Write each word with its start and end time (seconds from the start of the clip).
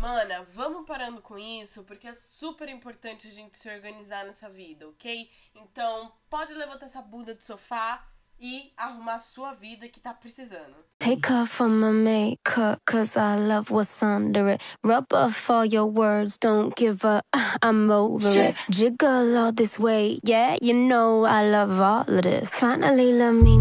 Mana, 0.00 0.46
vamos 0.54 0.86
parando 0.86 1.20
com 1.20 1.38
isso, 1.38 1.84
porque 1.84 2.08
é 2.08 2.14
super 2.14 2.70
importante 2.70 3.28
a 3.28 3.30
gente 3.30 3.58
se 3.58 3.68
organizar 3.68 4.24
nessa 4.24 4.48
vida, 4.48 4.88
ok? 4.88 5.28
Então, 5.54 6.10
pode 6.30 6.54
levantar 6.54 6.86
essa 6.86 7.02
bunda 7.02 7.34
do 7.34 7.44
sofá 7.44 8.02
e 8.40 8.72
arrumar 8.78 9.16
a 9.16 9.18
sua 9.18 9.52
vida 9.52 9.86
que 9.88 10.00
tá 10.00 10.14
precisando. 10.14 10.74
Take 10.98 11.30
off 11.30 11.62
all 11.62 11.68
my 11.68 11.92
makeup, 11.92 12.80
cause 12.86 13.14
I 13.14 13.36
love 13.36 13.70
what's 13.70 14.02
under 14.02 14.54
it. 14.54 14.62
Rub 14.82 15.12
off 15.12 15.50
all 15.52 15.66
your 15.66 15.86
words, 15.86 16.38
don't 16.38 16.74
give 16.74 17.06
up, 17.06 17.22
I'm 17.62 17.90
over 17.90 18.26
it. 18.26 18.56
Jiggle 18.70 19.36
all 19.36 19.52
this 19.52 19.78
weight, 19.78 20.20
yeah, 20.24 20.56
you 20.62 20.72
know 20.72 21.26
I 21.26 21.42
love 21.50 21.78
all 21.78 22.08
of 22.08 22.22
this. 22.22 22.54
Finally, 22.54 23.12
let 23.12 23.34
me 23.34 23.58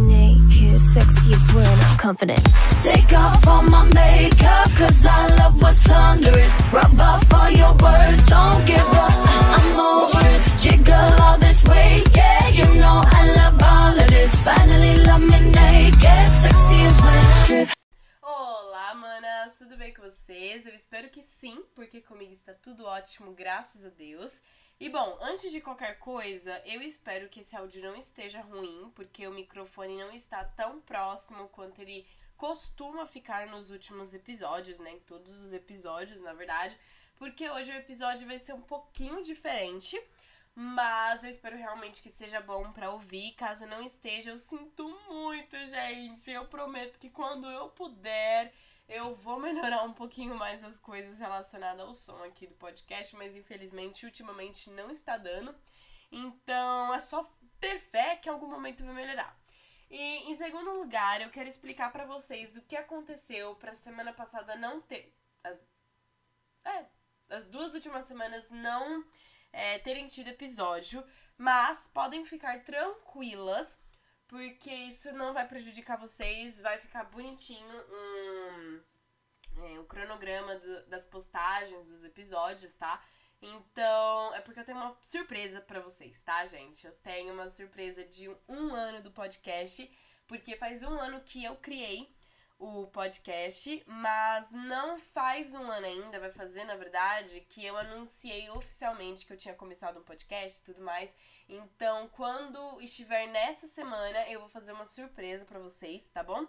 naked, 0.60 0.80
sexiest 0.80 1.54
when 1.54 1.66
I'm 1.66 1.98
confident. 1.98 2.44
Take 2.84 3.14
off 3.14 3.48
all 3.48 3.64
my 3.64 3.84
makeup, 3.94 4.70
cause 4.78 5.06
I 5.06 5.28
love 5.38 5.62
what's 5.62 5.90
under 5.90 6.32
it. 6.38 6.52
Rub 6.72 7.00
off 7.00 7.34
all 7.34 7.50
your 7.50 7.74
words, 7.82 8.26
don't 8.28 8.66
give 8.66 8.94
up, 8.94 9.14
I'm 9.56 9.80
over 9.80 10.28
it. 10.34 10.42
Jiggle 10.58 11.22
all 11.22 11.38
this 11.40 11.64
weight, 11.64 12.08
yeah, 12.16 12.48
you 12.50 12.66
know 12.80 13.02
I 13.06 13.22
love 13.38 13.62
all 13.62 14.00
of 14.00 14.08
this. 14.10 14.36
Finally, 14.42 14.96
let 15.06 15.22
me 15.22 15.40
naked, 15.52 16.30
sexiest 16.42 17.00
when 17.04 17.26
I 17.26 17.34
strip. 17.44 17.70
Olá, 18.22 18.96
manas, 18.96 19.58
tudo 19.58 19.78
bem 19.78 19.94
com 19.94 20.04
vocês? 20.04 20.66
Eu 20.66 20.74
espero 20.74 21.10
que 21.10 21.22
sim, 21.22 21.64
porque 21.76 22.02
comigo 22.02 22.32
está 22.32 22.54
tudo 22.54 22.86
ótimo, 22.86 23.34
graças 23.34 23.86
a 23.86 23.90
Deus. 23.90 24.42
E 24.80 24.88
bom, 24.88 25.18
antes 25.22 25.52
de 25.52 25.60
qualquer 25.60 26.00
coisa, 26.00 26.62
eu 26.66 26.82
espero 26.82 27.28
que 27.28 27.42
esse 27.42 27.54
áudio 27.54 27.84
não 27.84 27.96
esteja 27.98 28.40
ruim, 28.40 28.90
porque 28.96 29.28
o 29.28 29.34
microfone 29.34 29.98
não 29.98 30.10
está 30.14 30.42
tão 30.46 30.80
próximo 30.80 31.50
quanto 31.50 31.82
ele 31.82 32.08
costuma 32.38 33.06
ficar 33.06 33.48
nos 33.48 33.72
últimos 33.72 34.14
episódios, 34.14 34.80
né? 34.80 34.92
Em 34.92 35.00
todos 35.02 35.38
os 35.44 35.52
episódios, 35.52 36.22
na 36.22 36.32
verdade, 36.32 36.80
porque 37.18 37.50
hoje 37.50 37.74
o 37.74 37.76
episódio 37.76 38.26
vai 38.26 38.40
ser 38.40 38.54
um 38.54 38.62
pouquinho 38.62 39.22
diferente. 39.22 40.02
Mas 40.56 41.24
eu 41.24 41.30
espero 41.30 41.58
realmente 41.58 42.02
que 42.02 42.10
seja 42.10 42.42
bom 42.42 42.72
pra 42.72 42.92
ouvir. 42.92 43.34
Caso 43.34 43.66
não 43.66 43.82
esteja, 43.82 44.32
eu 44.32 44.38
sinto 44.38 44.90
muito, 45.10 45.56
gente. 45.68 46.32
Eu 46.32 46.46
prometo 46.46 46.98
que 46.98 47.10
quando 47.10 47.50
eu 47.50 47.70
puder, 47.70 48.54
eu 48.90 49.16
vou 49.16 49.40
melhorar 49.40 49.84
um 49.84 49.94
pouquinho 49.94 50.36
mais 50.36 50.64
as 50.64 50.80
coisas 50.80 51.20
relacionadas 51.20 51.88
ao 51.88 51.96
som 51.96 52.24
aqui 52.24 52.48
do 52.48 52.56
podcast, 52.56 53.16
mas 53.16 53.36
infelizmente 53.36 54.06
ultimamente 54.06 54.70
não 54.72 54.90
está 54.90 55.16
dando. 55.16 55.56
Então 56.12 56.94
é 56.94 57.00
só 57.00 57.24
ter 57.60 57.78
fé 57.78 58.16
que 58.16 58.28
em 58.28 58.32
algum 58.32 58.50
momento 58.50 58.84
vai 58.84 58.94
melhorar. 58.94 59.38
E 59.90 60.30
em 60.30 60.36
segundo 60.36 60.72
lugar, 60.72 61.22
eu 61.22 61.30
quero 61.30 61.48
explicar 61.48 61.92
pra 61.92 62.06
vocês 62.06 62.56
o 62.56 62.62
que 62.64 62.76
aconteceu 62.76 63.56
pra 63.56 63.76
semana 63.76 64.12
passada 64.12 64.56
não 64.56 64.82
ter. 64.82 65.16
As, 65.44 65.64
é, 66.66 66.86
as 67.30 67.48
duas 67.48 67.74
últimas 67.76 68.06
semanas 68.06 68.50
não 68.50 69.06
é, 69.54 69.80
terem 69.80 70.08
tido 70.08 70.30
episódio, 70.30 71.04
mas 71.38 71.88
podem 71.88 72.26
ficar 72.26 72.64
tranquilas, 72.64 73.80
porque 74.28 74.72
isso 74.72 75.12
não 75.14 75.34
vai 75.34 75.48
prejudicar 75.48 75.98
vocês, 75.98 76.60
vai 76.60 76.78
ficar 76.78 77.06
bonitinho 77.06 77.86
um, 77.90 78.29
é, 79.66 79.80
o 79.80 79.86
cronograma 79.86 80.56
do- 80.56 80.86
das 80.88 81.06
postagens 81.06 81.88
dos 81.88 82.04
episódios, 82.04 82.78
tá? 82.78 83.02
Então, 83.42 84.34
é 84.36 84.42
porque 84.42 84.60
eu 84.60 84.66
tenho 84.66 84.78
uma 84.78 84.98
surpresa 85.02 85.62
pra 85.62 85.80
vocês, 85.80 86.22
tá, 86.24 86.46
gente? 86.46 86.86
Eu 86.86 86.92
tenho 87.04 87.34
uma 87.34 87.50
surpresa 87.50 88.04
de 88.04 88.30
um 88.48 88.74
ano 88.74 89.02
do 89.02 89.12
podcast, 89.12 89.90
porque 90.28 90.58
faz 90.58 90.84
um 90.84 91.00
ano 91.00 91.22
que 91.22 91.44
eu 91.44 91.56
criei 91.56 92.14
o 92.58 92.88
podcast, 92.88 93.82
mas 93.88 94.52
não 94.52 95.00
faz 95.00 95.54
um 95.54 95.72
ano 95.72 95.86
ainda, 95.86 96.20
vai 96.20 96.30
fazer, 96.30 96.66
na 96.66 96.76
verdade, 96.76 97.40
que 97.50 97.64
eu 97.66 97.78
anunciei 97.78 98.50
oficialmente 98.50 99.26
que 99.26 99.32
eu 99.32 99.38
tinha 99.38 99.56
começado 99.56 99.98
um 99.98 100.04
podcast 100.04 100.60
e 100.60 100.64
tudo 100.64 100.82
mais. 100.84 101.16
Então, 101.48 102.10
quando 102.10 102.82
estiver 102.82 103.28
nessa 103.28 103.66
semana, 103.66 104.30
eu 104.30 104.42
vou 104.42 104.50
fazer 104.50 104.74
uma 104.74 104.84
surpresa 104.84 105.46
pra 105.46 105.58
vocês, 105.60 106.10
tá 106.10 106.22
bom? 106.22 106.46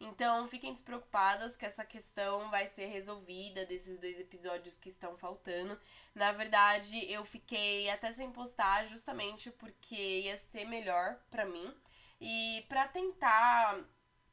Então, 0.00 0.46
fiquem 0.48 0.72
despreocupadas 0.72 1.56
que 1.56 1.64
essa 1.64 1.84
questão 1.84 2.50
vai 2.50 2.66
ser 2.66 2.86
resolvida 2.86 3.64
desses 3.64 3.98
dois 3.98 4.20
episódios 4.20 4.76
que 4.76 4.88
estão 4.88 5.16
faltando. 5.16 5.78
Na 6.14 6.32
verdade, 6.32 7.10
eu 7.10 7.24
fiquei 7.24 7.88
até 7.88 8.12
sem 8.12 8.30
postar 8.30 8.84
justamente 8.84 9.50
porque 9.52 9.94
ia 9.94 10.36
ser 10.36 10.66
melhor 10.66 11.16
pra 11.30 11.44
mim 11.46 11.74
e 12.20 12.64
pra 12.68 12.86
tentar 12.88 13.82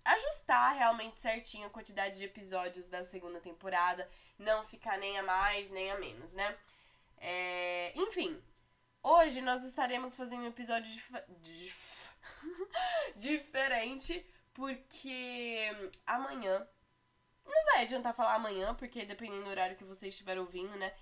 ajustar 0.04 0.74
realmente 0.76 1.22
certinho 1.22 1.68
a 1.68 1.70
quantidade 1.70 2.18
de 2.18 2.26
episódios 2.26 2.90
da 2.90 3.04
segunda 3.04 3.40
temporada, 3.40 4.10
não 4.38 4.64
ficar 4.64 4.98
nem 4.98 5.18
a 5.20 5.24
mais 5.24 5.70
nem 5.70 5.92
a 5.92 5.98
menos, 6.00 6.34
né? 6.34 6.58
É, 7.18 7.94
Enfim, 7.96 8.42
hoje 9.04 9.42
nós 9.42 9.64
estaremos 9.64 10.16
fazendo 10.16 10.44
um 10.44 10.48
episódio 10.48 10.92
dif- 10.92 11.24
dif- 11.42 12.10
diferente, 13.16 14.26
porque 14.54 15.60
amanhã. 16.06 16.68
Não 17.46 17.66
vai 17.66 17.82
adiantar 17.82 18.14
falar 18.14 18.36
amanhã, 18.36 18.74
porque 18.76 19.06
dependendo 19.06 19.46
do 19.46 19.50
horário 19.50 19.76
que 19.76 19.84
você 19.84 20.08
estiver 20.08 20.38
ouvindo, 20.40 20.76
né? 20.78 20.94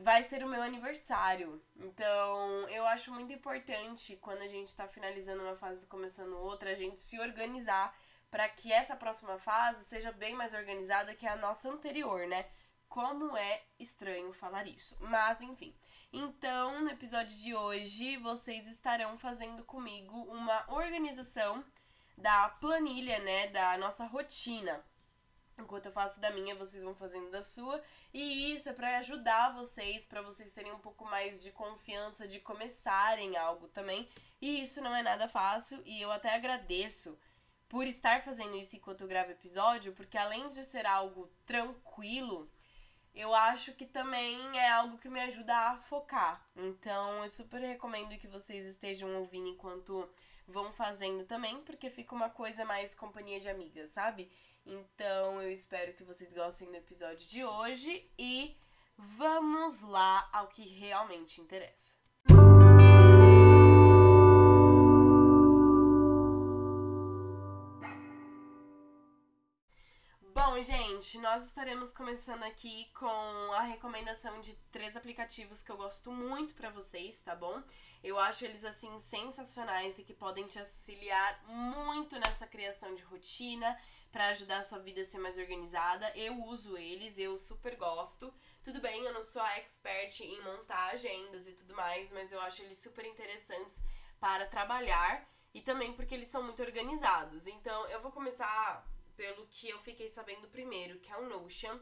Vai 0.00 0.22
ser 0.22 0.42
o 0.44 0.48
meu 0.48 0.62
aniversário. 0.62 1.62
Então, 1.76 2.68
eu 2.68 2.84
acho 2.86 3.12
muito 3.12 3.32
importante 3.32 4.16
quando 4.16 4.42
a 4.42 4.48
gente 4.48 4.74
tá 4.76 4.88
finalizando 4.88 5.42
uma 5.42 5.56
fase 5.56 5.84
e 5.84 5.88
começando 5.88 6.36
outra, 6.36 6.70
a 6.70 6.74
gente 6.74 7.00
se 7.00 7.18
organizar 7.20 7.96
para 8.30 8.48
que 8.48 8.72
essa 8.72 8.96
próxima 8.96 9.38
fase 9.38 9.84
seja 9.84 10.10
bem 10.10 10.34
mais 10.34 10.54
organizada 10.54 11.14
que 11.14 11.26
a 11.26 11.36
nossa 11.36 11.68
anterior, 11.68 12.26
né? 12.26 12.46
Como 12.88 13.36
é 13.36 13.62
estranho 13.78 14.32
falar 14.32 14.66
isso. 14.66 14.96
Mas, 15.00 15.40
enfim. 15.40 15.74
Então, 16.12 16.80
no 16.82 16.90
episódio 16.90 17.36
de 17.36 17.54
hoje, 17.54 18.16
vocês 18.18 18.66
estarão 18.66 19.18
fazendo 19.18 19.64
comigo 19.64 20.16
uma 20.24 20.64
organização 20.72 21.64
da 22.16 22.48
planilha, 22.48 23.18
né? 23.20 23.48
Da 23.48 23.76
nossa 23.78 24.04
rotina. 24.04 24.84
Enquanto 25.56 25.86
eu 25.86 25.92
faço 25.92 26.20
da 26.20 26.30
minha, 26.30 26.54
vocês 26.54 26.82
vão 26.82 26.94
fazendo 26.94 27.30
da 27.30 27.40
sua. 27.40 27.80
E 28.12 28.52
isso 28.52 28.68
é 28.68 28.72
para 28.72 28.98
ajudar 28.98 29.54
vocês, 29.54 30.04
para 30.04 30.20
vocês 30.20 30.52
terem 30.52 30.72
um 30.72 30.78
pouco 30.78 31.04
mais 31.04 31.42
de 31.42 31.52
confiança 31.52 32.26
de 32.26 32.40
começarem 32.40 33.36
algo 33.36 33.68
também. 33.68 34.08
E 34.40 34.62
isso 34.62 34.80
não 34.80 34.94
é 34.94 35.02
nada 35.02 35.28
fácil 35.28 35.80
e 35.84 36.00
eu 36.00 36.10
até 36.10 36.34
agradeço 36.34 37.16
por 37.68 37.86
estar 37.86 38.22
fazendo 38.22 38.56
isso 38.56 38.76
enquanto 38.76 39.00
eu 39.00 39.08
gravo 39.08 39.30
episódio, 39.30 39.92
porque 39.94 40.18
além 40.18 40.50
de 40.50 40.64
ser 40.64 40.86
algo 40.86 41.30
tranquilo, 41.46 42.50
eu 43.14 43.32
acho 43.32 43.72
que 43.72 43.86
também 43.86 44.58
é 44.58 44.70
algo 44.70 44.98
que 44.98 45.08
me 45.08 45.20
ajuda 45.20 45.56
a 45.56 45.76
focar. 45.76 46.44
Então, 46.56 47.22
eu 47.22 47.30
super 47.30 47.60
recomendo 47.60 48.18
que 48.18 48.26
vocês 48.26 48.66
estejam 48.66 49.16
ouvindo 49.20 49.48
enquanto 49.48 50.08
vão 50.46 50.70
fazendo 50.72 51.24
também, 51.24 51.60
porque 51.62 51.90
fica 51.90 52.14
uma 52.14 52.30
coisa 52.30 52.64
mais 52.64 52.94
companhia 52.94 53.40
de 53.40 53.48
amigas, 53.48 53.90
sabe? 53.90 54.30
Então, 54.66 55.42
eu 55.42 55.50
espero 55.50 55.92
que 55.94 56.04
vocês 56.04 56.32
gostem 56.32 56.68
do 56.70 56.76
episódio 56.76 57.28
de 57.28 57.44
hoje 57.44 58.10
e 58.18 58.56
vamos 58.96 59.82
lá 59.82 60.28
ao 60.32 60.48
que 60.48 60.62
realmente 60.62 61.40
interessa. 61.40 62.03
Bom, 70.54 70.62
gente, 70.62 71.18
nós 71.18 71.46
estaremos 71.46 71.92
começando 71.92 72.44
aqui 72.44 72.88
com 72.94 73.52
a 73.54 73.62
recomendação 73.62 74.40
de 74.40 74.54
três 74.70 74.96
aplicativos 74.96 75.64
que 75.64 75.72
eu 75.72 75.76
gosto 75.76 76.12
muito 76.12 76.54
pra 76.54 76.70
vocês, 76.70 77.20
tá 77.24 77.34
bom? 77.34 77.60
Eu 78.04 78.20
acho 78.20 78.44
eles 78.44 78.64
assim 78.64 79.00
sensacionais 79.00 79.98
e 79.98 80.04
que 80.04 80.14
podem 80.14 80.46
te 80.46 80.60
auxiliar 80.60 81.42
muito 81.48 82.16
nessa 82.20 82.46
criação 82.46 82.94
de 82.94 83.02
rotina 83.02 83.76
pra 84.12 84.28
ajudar 84.28 84.58
a 84.58 84.62
sua 84.62 84.78
vida 84.78 85.00
a 85.00 85.04
ser 85.04 85.18
mais 85.18 85.36
organizada. 85.36 86.08
Eu 86.14 86.44
uso 86.44 86.76
eles, 86.76 87.18
eu 87.18 87.36
super 87.36 87.74
gosto. 87.74 88.32
Tudo 88.62 88.80
bem, 88.80 89.02
eu 89.02 89.12
não 89.12 89.24
sou 89.24 89.42
a 89.42 89.58
expert 89.58 90.20
em 90.20 90.40
montar 90.40 90.92
agendas 90.92 91.48
e 91.48 91.52
tudo 91.52 91.74
mais, 91.74 92.12
mas 92.12 92.30
eu 92.30 92.40
acho 92.42 92.62
eles 92.62 92.78
super 92.78 93.04
interessantes 93.04 93.82
para 94.20 94.46
trabalhar 94.46 95.28
e 95.52 95.60
também 95.60 95.94
porque 95.94 96.14
eles 96.14 96.28
são 96.28 96.44
muito 96.44 96.62
organizados. 96.62 97.48
Então, 97.48 97.88
eu 97.88 98.00
vou 98.00 98.12
começar 98.12 98.86
pelo 99.16 99.46
que 99.46 99.68
eu 99.68 99.78
fiquei 99.80 100.08
sabendo 100.08 100.48
primeiro, 100.48 100.98
que 101.00 101.10
é 101.10 101.16
o 101.16 101.28
Notion, 101.28 101.78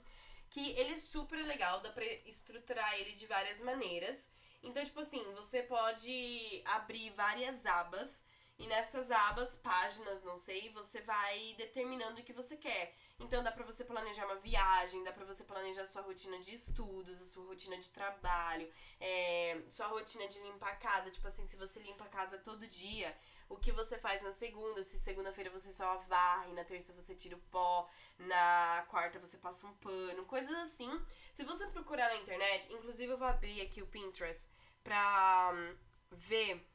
que 0.50 0.72
ele 0.72 0.94
é 0.94 0.96
super 0.98 1.44
legal, 1.46 1.80
dá 1.80 1.90
pra 1.90 2.04
estruturar 2.26 2.94
ele 2.98 3.12
de 3.12 3.26
várias 3.26 3.60
maneiras. 3.60 4.28
Então, 4.62 4.84
tipo 4.84 5.00
assim, 5.00 5.24
você 5.34 5.62
pode 5.62 6.62
abrir 6.64 7.10
várias 7.10 7.66
abas 7.66 8.24
e 8.58 8.66
nessas 8.66 9.10
abas, 9.10 9.56
páginas, 9.56 10.22
não 10.22 10.38
sei, 10.38 10.70
você 10.70 11.00
vai 11.00 11.54
determinando 11.58 12.20
o 12.20 12.24
que 12.24 12.32
você 12.32 12.56
quer. 12.56 12.94
Então 13.18 13.42
dá 13.42 13.50
pra 13.50 13.64
você 13.64 13.84
planejar 13.84 14.26
uma 14.26 14.36
viagem, 14.36 15.02
dá 15.02 15.12
pra 15.12 15.24
você 15.24 15.42
planejar 15.42 15.86
sua 15.86 16.02
rotina 16.02 16.38
de 16.38 16.54
estudos, 16.54 17.20
a 17.20 17.24
sua 17.24 17.44
rotina 17.46 17.76
de 17.78 17.90
trabalho, 17.90 18.70
é, 19.00 19.62
sua 19.68 19.86
rotina 19.88 20.28
de 20.28 20.38
limpar 20.40 20.72
a 20.72 20.76
casa. 20.76 21.10
Tipo 21.10 21.26
assim, 21.26 21.46
se 21.46 21.56
você 21.56 21.80
limpa 21.80 22.04
a 22.04 22.08
casa 22.08 22.38
todo 22.38 22.66
dia, 22.66 23.16
o 23.52 23.56
que 23.56 23.70
você 23.70 23.98
faz 23.98 24.22
na 24.22 24.32
segunda, 24.32 24.82
se 24.82 24.98
segunda-feira 24.98 25.50
você 25.50 25.70
só 25.70 25.98
varre, 26.08 26.52
na 26.52 26.64
terça 26.64 26.92
você 26.92 27.14
tira 27.14 27.36
o 27.36 27.40
pó, 27.50 27.88
na 28.18 28.84
quarta 28.88 29.18
você 29.18 29.36
passa 29.36 29.66
um 29.66 29.74
pano, 29.74 30.24
coisas 30.24 30.56
assim. 30.56 30.90
Se 31.32 31.44
você 31.44 31.66
procurar 31.66 32.08
na 32.08 32.16
internet, 32.16 32.72
inclusive 32.72 33.12
eu 33.12 33.18
vou 33.18 33.28
abrir 33.28 33.60
aqui 33.60 33.82
o 33.82 33.86
Pinterest 33.86 34.48
pra 34.82 35.52
hum, 35.54 35.76
ver 36.12 36.66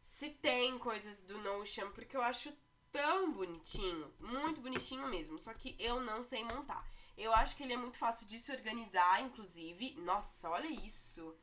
se 0.00 0.30
tem 0.30 0.78
coisas 0.78 1.20
do 1.20 1.38
Notion, 1.38 1.90
porque 1.90 2.16
eu 2.16 2.22
acho 2.22 2.50
tão 2.90 3.32
bonitinho, 3.32 4.14
muito 4.18 4.62
bonitinho 4.62 5.06
mesmo, 5.08 5.38
só 5.38 5.52
que 5.52 5.76
eu 5.78 6.00
não 6.00 6.24
sei 6.24 6.42
montar. 6.44 6.88
Eu 7.16 7.32
acho 7.34 7.54
que 7.54 7.62
ele 7.62 7.72
é 7.74 7.76
muito 7.76 7.98
fácil 7.98 8.26
de 8.26 8.38
se 8.38 8.52
organizar, 8.52 9.22
inclusive. 9.22 9.94
Nossa, 9.96 10.50
olha 10.50 10.68
isso. 10.68 11.34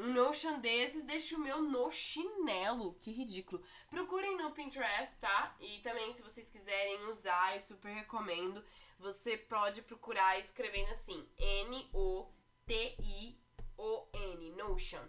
Um 0.00 0.14
Notion 0.14 0.58
desses 0.60 1.04
deixa 1.04 1.36
o 1.36 1.38
meu 1.38 1.60
no 1.60 1.92
chinelo. 1.92 2.94
Que 2.94 3.10
ridículo. 3.10 3.62
Procurem 3.90 4.34
no 4.34 4.50
Pinterest, 4.50 5.14
tá? 5.16 5.54
E 5.60 5.80
também, 5.80 6.14
se 6.14 6.22
vocês 6.22 6.48
quiserem 6.48 7.04
usar, 7.08 7.54
eu 7.54 7.60
super 7.60 7.92
recomendo. 7.92 8.64
Você 8.98 9.36
pode 9.36 9.82
procurar 9.82 10.38
escrevendo 10.38 10.90
assim: 10.90 11.28
N-O-T-I-O-N, 11.38 12.30
Notion. 14.52 15.04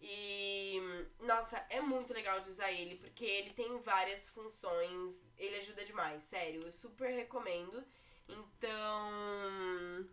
E, 0.00 0.80
nossa, 1.20 1.58
é 1.68 1.82
muito 1.82 2.14
legal 2.14 2.40
de 2.40 2.48
usar 2.48 2.72
ele, 2.72 2.96
porque 2.96 3.26
ele 3.26 3.52
tem 3.52 3.78
várias 3.80 4.26
funções. 4.28 5.30
Ele 5.36 5.56
ajuda 5.56 5.84
demais, 5.84 6.22
sério. 6.22 6.62
Eu 6.62 6.72
super 6.72 7.10
recomendo. 7.10 7.84
Então. 8.26 10.08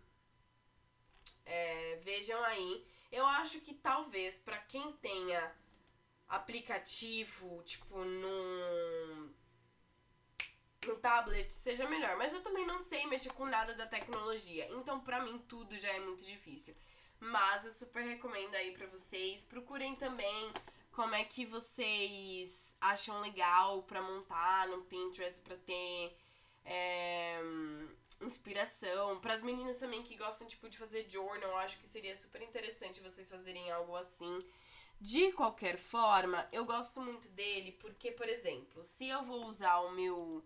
É, 1.46 1.96
vejam 2.02 2.44
aí. 2.44 2.86
Eu 3.10 3.26
acho 3.26 3.60
que 3.60 3.74
talvez 3.74 4.38
para 4.38 4.58
quem 4.58 4.92
tenha 4.92 5.54
aplicativo, 6.28 7.62
tipo, 7.64 8.04
num, 8.04 9.34
num 10.86 11.00
tablet, 11.00 11.50
seja 11.52 11.88
melhor. 11.88 12.16
Mas 12.16 12.32
eu 12.32 12.42
também 12.42 12.66
não 12.66 12.82
sei 12.82 13.06
mexer 13.06 13.32
com 13.32 13.46
nada 13.46 13.74
da 13.74 13.86
tecnologia. 13.86 14.68
Então, 14.70 15.00
pra 15.00 15.22
mim, 15.22 15.38
tudo 15.48 15.78
já 15.78 15.88
é 15.88 16.00
muito 16.00 16.22
difícil. 16.22 16.74
Mas 17.20 17.64
eu 17.64 17.72
super 17.72 18.04
recomendo 18.04 18.54
aí 18.54 18.72
pra 18.72 18.86
vocês. 18.86 19.44
Procurem 19.44 19.96
também 19.96 20.52
como 20.92 21.14
é 21.14 21.24
que 21.24 21.46
vocês 21.46 22.76
acham 22.80 23.20
legal 23.20 23.82
pra 23.84 24.02
montar 24.02 24.68
no 24.68 24.82
Pinterest, 24.82 25.40
pra 25.40 25.56
ter. 25.56 26.16
É, 26.64 27.40
inspiração. 28.20 29.20
Para 29.20 29.34
as 29.34 29.42
meninas 29.42 29.78
também 29.78 30.02
que 30.02 30.16
gostam 30.16 30.46
tipo 30.46 30.68
de 30.68 30.78
fazer 30.78 31.08
journal, 31.08 31.56
acho 31.58 31.78
que 31.78 31.86
seria 31.86 32.16
super 32.16 32.42
interessante 32.42 33.00
vocês 33.00 33.28
fazerem 33.28 33.70
algo 33.70 33.96
assim. 33.96 34.44
De 35.00 35.32
qualquer 35.32 35.78
forma, 35.78 36.48
eu 36.50 36.64
gosto 36.64 37.00
muito 37.00 37.28
dele 37.28 37.72
porque, 37.80 38.10
por 38.10 38.28
exemplo, 38.28 38.82
se 38.82 39.08
eu 39.08 39.24
vou 39.24 39.46
usar 39.46 39.78
o 39.80 39.92
meu 39.92 40.42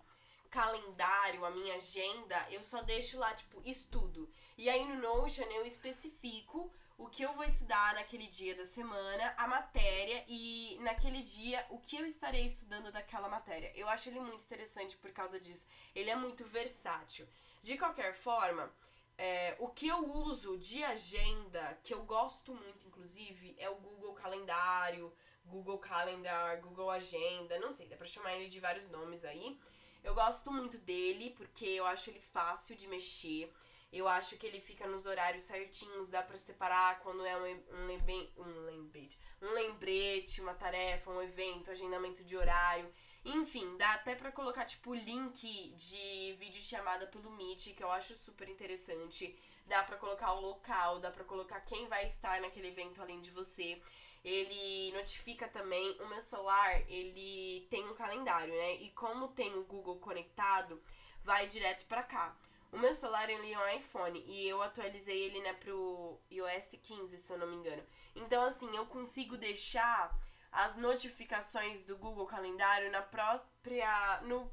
calendário, 0.51 1.45
a 1.47 1.51
minha 1.51 1.77
agenda, 1.77 2.47
eu 2.51 2.63
só 2.63 2.83
deixo 2.83 3.19
lá 3.19 3.35
tipo 3.35 3.63
estudo. 3.65 4.29
E 4.59 4.69
aí 4.69 4.85
no 4.85 4.97
Notion 4.97 5.47
eu 5.47 5.65
especifico 5.65 6.71
o 6.99 7.09
que 7.09 7.23
eu 7.23 7.33
vou 7.33 7.45
estudar 7.45 7.95
naquele 7.95 8.27
dia 8.27 8.55
da 8.55 8.67
semana, 8.67 9.35
a 9.39 9.49
matéria 9.49 10.23
e 10.29 10.77
naquele 10.83 11.23
dia 11.23 11.67
o 11.71 11.79
que 11.79 11.97
eu 11.97 12.05
estarei 12.05 12.45
estudando 12.45 12.93
daquela 12.93 13.29
matéria. 13.29 13.73
Eu 13.75 13.89
acho 13.89 14.11
ele 14.11 14.21
muito 14.21 14.45
interessante 14.45 14.97
por 14.99 15.11
causa 15.11 15.41
disso. 15.41 15.67
Ele 15.95 16.11
é 16.11 16.17
muito 16.17 16.45
versátil. 16.45 17.27
De 17.63 17.79
qualquer 17.79 18.13
forma, 18.13 18.73
é, 19.17 19.55
o 19.61 19.69
que 19.69 19.87
eu 19.87 20.05
uso 20.05 20.59
de 20.59 20.83
agenda, 20.83 21.79
que 21.85 21.95
eu 21.95 22.03
gosto 22.03 22.53
muito, 22.53 22.89
inclusive, 22.89 23.55
é 23.57 23.71
o 23.71 23.77
Google 23.77 24.15
Calendário, 24.15 25.13
Google 25.45 25.79
Calendar, 25.79 26.61
Google 26.61 26.91
Agenda, 26.91 27.59
não 27.61 27.71
sei, 27.71 27.87
dá 27.87 27.97
pra 27.97 28.07
chamar 28.07 28.35
ele 28.35 28.49
de 28.49 28.59
vários 28.59 28.89
nomes 28.89 29.25
aí. 29.25 29.59
Eu 30.03 30.15
gosto 30.15 30.51
muito 30.51 30.77
dele 30.79 31.31
porque 31.37 31.67
eu 31.67 31.87
acho 31.87 32.11
ele 32.11 32.19
fácil 32.19 32.75
de 32.75 32.89
mexer. 32.89 33.53
Eu 33.93 34.09
acho 34.09 34.37
que 34.39 34.47
ele 34.47 34.61
fica 34.61 34.87
nos 34.89 35.05
horários 35.07 35.45
certinhos, 35.45 36.11
dá 36.11 36.23
pra 36.23 36.37
separar 36.37 36.99
quando 37.01 37.25
é 37.25 37.37
um, 37.37 37.77
um, 37.77 37.87
lembre, 37.87 38.33
um 38.39 38.65
lembrete, 38.65 39.21
um 39.41 39.51
lembrete, 39.51 40.41
uma 40.41 40.55
tarefa, 40.55 41.11
um 41.11 41.23
evento, 41.23 41.71
agendamento 41.71 42.25
de 42.25 42.37
horário. 42.37 42.93
Enfim, 43.25 43.77
dá 43.77 43.95
até 43.95 44.15
pra 44.17 44.33
colocar, 44.33 44.65
tipo, 44.65 44.95
link 44.95 45.71
de 45.77 46.35
vídeo 46.41 46.61
chamada 46.61 47.07
pelo 47.07 47.31
Meet, 47.31 47.75
que 47.75 47.83
eu 47.83 47.91
acho 47.91 48.17
super 48.17 48.49
interessante. 48.49 49.39
Dá 49.67 49.83
pra 49.85 49.97
colocar 49.97 50.33
o 50.33 50.41
local, 50.41 50.99
dá 50.99 51.11
pra 51.11 51.23
colocar 51.25 51.61
quem 51.61 51.87
vai 51.87 52.07
estar 52.07 52.41
naquele 52.41 52.69
evento 52.69 53.01
além 53.01 53.21
de 53.21 53.31
você. 53.31 53.81
Ele 54.25 54.93
notifica 54.93 55.49
também, 55.49 55.97
o 56.01 56.09
meu 56.09 56.21
celular, 56.21 56.83
ele 56.89 57.67
tem 57.71 57.89
um 57.89 57.95
calendário, 57.95 58.53
né? 58.53 58.75
E 58.77 58.91
como 58.91 59.29
tem 59.29 59.55
o 59.55 59.65
Google 59.65 59.99
conectado, 59.99 60.83
vai 61.25 61.47
direto 61.47 61.87
pra 61.87 62.03
cá. 62.03 62.37
O 62.73 62.79
meu 62.79 62.95
celular 62.95 63.29
ele 63.29 63.53
é 63.53 63.59
um 63.59 63.77
iPhone 63.77 64.25
e 64.27 64.49
eu 64.49 64.63
atualizei 64.63 65.25
ele 65.25 65.41
né, 65.43 65.53
pro 65.53 66.19
iOS 66.31 66.77
15, 66.83 67.19
se 67.19 67.33
eu 67.33 67.39
não 67.39 67.47
me 67.47 67.57
engano. 67.57 67.83
Então, 68.17 68.43
assim, 68.45 68.75
eu 68.75 68.87
consigo 68.87 69.37
deixar 69.37 70.11
as 70.53 70.77
notificações 70.77 71.85
do 71.85 71.97
Google 71.97 72.27
Calendário 72.27 72.91
na 72.91 73.03
própria 73.03 74.21
no 74.23 74.51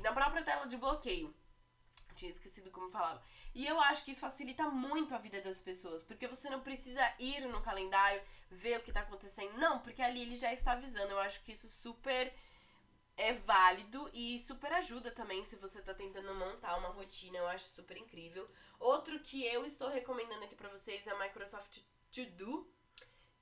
na 0.00 0.12
própria 0.12 0.44
tela 0.44 0.66
de 0.66 0.76
bloqueio. 0.76 1.34
Tinha 2.14 2.30
esquecido 2.30 2.70
como 2.70 2.90
falava. 2.90 3.22
E 3.54 3.66
eu 3.66 3.80
acho 3.80 4.04
que 4.04 4.12
isso 4.12 4.20
facilita 4.20 4.68
muito 4.68 5.14
a 5.14 5.18
vida 5.18 5.40
das 5.40 5.60
pessoas, 5.60 6.02
porque 6.02 6.26
você 6.26 6.48
não 6.48 6.60
precisa 6.60 7.02
ir 7.18 7.40
no 7.48 7.60
calendário 7.62 8.22
ver 8.50 8.78
o 8.78 8.82
que 8.82 8.92
tá 8.92 9.00
acontecendo. 9.00 9.58
Não, 9.58 9.78
porque 9.80 10.02
ali 10.02 10.22
ele 10.22 10.36
já 10.36 10.52
está 10.52 10.72
avisando. 10.72 11.10
Eu 11.10 11.20
acho 11.20 11.42
que 11.42 11.52
isso 11.52 11.68
super 11.68 12.32
é 13.16 13.34
válido 13.34 14.10
e 14.12 14.38
super 14.40 14.72
ajuda 14.72 15.10
também 15.10 15.44
se 15.44 15.56
você 15.56 15.82
tá 15.82 15.94
tentando 15.94 16.34
montar 16.34 16.76
uma 16.76 16.88
rotina. 16.88 17.38
Eu 17.38 17.46
acho 17.48 17.66
super 17.66 17.96
incrível. 17.96 18.48
Outro 18.78 19.18
que 19.20 19.44
eu 19.46 19.64
estou 19.64 19.88
recomendando 19.88 20.44
aqui 20.44 20.54
para 20.54 20.68
vocês 20.68 21.06
é 21.06 21.14
o 21.14 21.18
Microsoft 21.18 21.78
To 22.10 22.24
Do, 22.30 22.74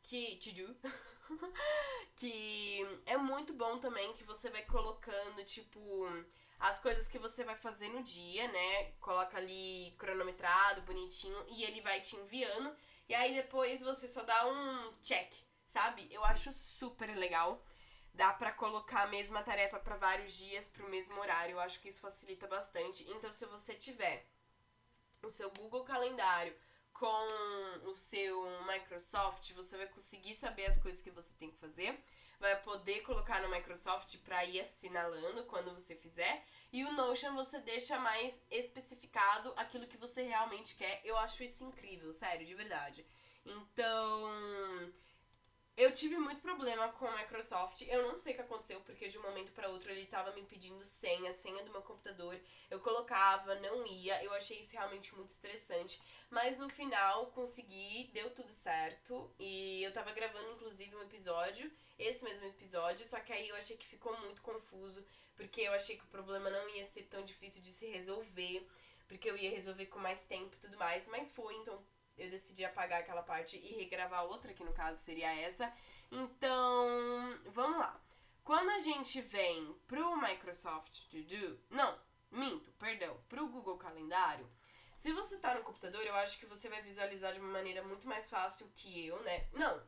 que 0.02 0.37
To 0.37 0.52
Do 0.52 0.76
que 2.16 2.80
é 3.06 3.16
muito 3.16 3.52
bom 3.52 3.78
também 3.78 4.12
que 4.14 4.24
você 4.24 4.50
vai 4.50 4.62
colocando, 4.64 5.44
tipo, 5.44 6.06
as 6.58 6.78
coisas 6.78 7.08
que 7.08 7.18
você 7.18 7.44
vai 7.44 7.56
fazer 7.56 7.88
no 7.88 8.02
dia, 8.02 8.46
né? 8.48 8.92
Coloca 9.00 9.38
ali 9.38 9.94
cronometrado, 9.98 10.82
bonitinho, 10.82 11.44
e 11.48 11.64
ele 11.64 11.80
vai 11.80 12.00
te 12.00 12.16
enviando. 12.16 12.74
E 13.08 13.14
aí 13.14 13.34
depois 13.34 13.80
você 13.80 14.06
só 14.06 14.22
dá 14.22 14.46
um 14.46 14.92
check, 15.02 15.32
sabe? 15.64 16.06
Eu 16.10 16.24
acho 16.24 16.52
super 16.52 17.14
legal. 17.16 17.64
Dá 18.12 18.32
pra 18.32 18.52
colocar 18.52 19.02
a 19.02 19.06
mesma 19.06 19.42
tarefa 19.42 19.78
para 19.78 19.96
vários 19.96 20.32
dias 20.34 20.66
pro 20.66 20.88
mesmo 20.88 21.18
horário. 21.20 21.54
Eu 21.54 21.60
acho 21.60 21.80
que 21.80 21.88
isso 21.88 22.00
facilita 22.00 22.46
bastante. 22.46 23.08
Então, 23.08 23.30
se 23.30 23.46
você 23.46 23.74
tiver 23.74 24.26
o 25.22 25.30
seu 25.30 25.50
Google 25.52 25.84
Calendário 25.84 26.54
com 27.00 27.88
o 27.88 27.95
seu 27.95 28.47
Microsoft, 28.66 29.52
você 29.54 29.78
vai 29.78 29.87
conseguir 29.87 30.35
saber 30.35 30.66
as 30.66 30.76
coisas 30.76 31.00
que 31.00 31.11
você 31.11 31.33
tem 31.38 31.50
que 31.50 31.57
fazer, 31.57 31.99
vai 32.38 32.54
poder 32.61 33.00
colocar 33.00 33.40
no 33.40 33.49
Microsoft 33.49 34.19
para 34.19 34.45
ir 34.45 34.61
assinalando 34.61 35.45
quando 35.45 35.75
você 35.75 35.97
fizer, 35.97 36.45
e 36.71 36.85
o 36.85 36.92
Notion 36.92 37.35
você 37.35 37.59
deixa 37.59 37.99
mais 37.99 38.42
especificado 38.50 39.50
aquilo 39.57 39.87
que 39.87 39.97
você 39.97 40.23
realmente 40.23 40.76
quer. 40.76 41.00
Eu 41.02 41.16
acho 41.16 41.42
isso 41.42 41.64
incrível, 41.64 42.12
sério, 42.12 42.45
de 42.45 42.54
verdade. 42.54 43.07
Então, 43.47 44.92
eu 45.80 45.92
tive 45.94 46.18
muito 46.18 46.42
problema 46.42 46.88
com 46.92 47.06
a 47.06 47.16
Microsoft. 47.16 47.82
Eu 47.88 48.06
não 48.08 48.18
sei 48.18 48.32
o 48.32 48.37
que 48.37 48.42
aconteceu, 48.42 48.80
porque 48.82 49.08
de 49.08 49.18
um 49.18 49.22
momento 49.22 49.50
para 49.52 49.68
outro 49.68 49.90
ele 49.90 50.04
tava 50.04 50.30
me 50.32 50.42
pedindo 50.42 50.84
senha, 50.84 51.32
senha 51.32 51.64
do 51.64 51.70
meu 51.70 51.80
computador. 51.80 52.38
Eu 52.70 52.80
colocava, 52.80 53.54
não 53.54 53.87
ia. 53.87 54.22
Eu 54.22 54.32
achei 54.34 54.60
isso 54.60 54.72
realmente 54.72 55.14
muito 55.14 55.30
estressante. 55.30 55.99
Mas 56.28 56.58
no 56.58 56.68
final 56.68 57.26
consegui, 57.28 58.10
deu 58.12 58.30
tudo 58.30 58.52
certo. 58.52 59.30
E 59.38 59.82
eu 59.82 59.92
tava 59.92 60.12
gravando 60.12 60.50
inclusive 60.50 60.94
um 60.94 61.02
episódio, 61.02 61.72
esse 61.99 62.22
mesmo 62.25 62.46
episódio, 62.46 63.06
só 63.06 63.18
que 63.20 63.32
aí 63.32 63.49
eu 63.49 63.56
achei 63.56 63.76
que 63.76 63.87
ficou 63.87 64.16
muito 64.20 64.42
confuso, 64.42 65.04
porque 65.34 65.62
eu 65.62 65.72
achei 65.72 65.96
que 65.96 66.04
o 66.04 66.08
problema 66.08 66.50
não 66.50 66.68
ia 66.70 66.84
ser 66.84 67.04
tão 67.04 67.22
difícil 67.22 67.62
de 67.62 67.70
se 67.70 67.87
resolver, 67.87 68.66
porque 69.08 69.30
eu 69.30 69.37
ia 69.37 69.50
resolver 69.50 69.87
com 69.87 69.99
mais 69.99 70.25
tempo 70.25 70.54
e 70.54 70.58
tudo 70.58 70.76
mais, 70.76 71.06
mas 71.08 71.30
foi, 71.32 71.54
então 71.56 71.82
eu 72.20 72.30
decidi 72.30 72.64
apagar 72.64 73.00
aquela 73.00 73.22
parte 73.22 73.56
e 73.56 73.74
regravar 73.74 74.24
outra, 74.24 74.52
que 74.52 74.62
no 74.62 74.72
caso 74.72 75.00
seria 75.00 75.34
essa. 75.34 75.72
Então, 76.10 77.40
vamos 77.46 77.78
lá. 77.78 78.00
Quando 78.44 78.70
a 78.70 78.78
gente 78.78 79.20
vem 79.20 79.74
pro 79.86 80.16
Microsoft 80.16 81.08
To 81.10 81.22
Do, 81.22 81.60
não, 81.70 81.98
minto, 82.30 82.70
perdão, 82.72 83.18
pro 83.28 83.48
Google 83.48 83.78
Calendário, 83.78 84.48
se 84.96 85.12
você 85.12 85.38
tá 85.38 85.54
no 85.54 85.62
computador, 85.62 86.02
eu 86.02 86.14
acho 86.16 86.38
que 86.38 86.46
você 86.46 86.68
vai 86.68 86.82
visualizar 86.82 87.32
de 87.32 87.40
uma 87.40 87.52
maneira 87.52 87.82
muito 87.82 88.06
mais 88.06 88.28
fácil 88.28 88.70
que 88.74 89.06
eu, 89.06 89.18
né? 89.22 89.48
Não, 89.52 89.82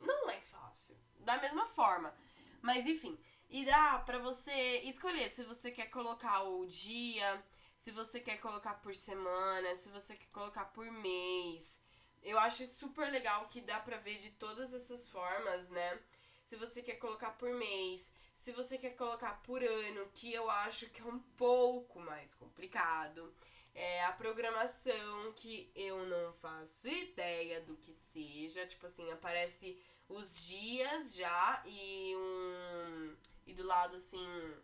não 0.00 0.26
mais 0.26 0.48
fácil, 0.48 0.96
da 1.20 1.36
mesma 1.38 1.66
forma. 1.66 2.14
Mas 2.62 2.86
enfim, 2.86 3.18
e 3.50 3.64
dá 3.64 3.98
pra 3.98 4.18
você 4.18 4.80
escolher 4.84 5.28
se 5.28 5.44
você 5.44 5.70
quer 5.70 5.90
colocar 5.90 6.44
o 6.44 6.66
dia, 6.66 7.44
se 7.84 7.90
você 7.90 8.18
quer 8.18 8.38
colocar 8.38 8.74
por 8.74 8.94
semana, 8.94 9.76
se 9.76 9.90
você 9.90 10.16
quer 10.16 10.30
colocar 10.32 10.64
por 10.66 10.90
mês. 10.90 11.78
Eu 12.22 12.38
acho 12.38 12.66
super 12.66 13.10
legal 13.12 13.46
que 13.48 13.60
dá 13.60 13.78
pra 13.78 13.98
ver 13.98 14.18
de 14.18 14.30
todas 14.30 14.72
essas 14.72 15.06
formas, 15.06 15.70
né? 15.70 16.00
se 16.46 16.56
você 16.56 16.82
quer 16.82 16.96
colocar 16.96 17.32
por 17.32 17.50
mês, 17.50 18.12
se 18.34 18.52
você 18.52 18.78
quer 18.78 18.96
colocar 18.96 19.42
por 19.42 19.62
ano, 19.62 20.08
que 20.14 20.32
eu 20.32 20.48
acho 20.50 20.88
que 20.90 21.00
é 21.00 21.04
um 21.04 21.18
pouco 21.36 22.00
mais 22.00 22.34
complicado. 22.34 23.34
É 23.74 24.04
a 24.04 24.12
programação 24.12 25.32
que 25.34 25.70
eu 25.74 26.06
não 26.06 26.32
faço 26.34 26.86
ideia 26.86 27.60
do 27.62 27.76
que 27.76 27.92
seja. 27.92 28.66
Tipo 28.66 28.86
assim, 28.86 29.10
aparece 29.10 29.76
os 30.08 30.46
dias 30.46 31.14
já 31.14 31.62
e 31.66 32.14
um. 32.16 33.16
E 33.46 33.52
do 33.52 33.64
lado 33.64 33.96
assim. 33.96 34.54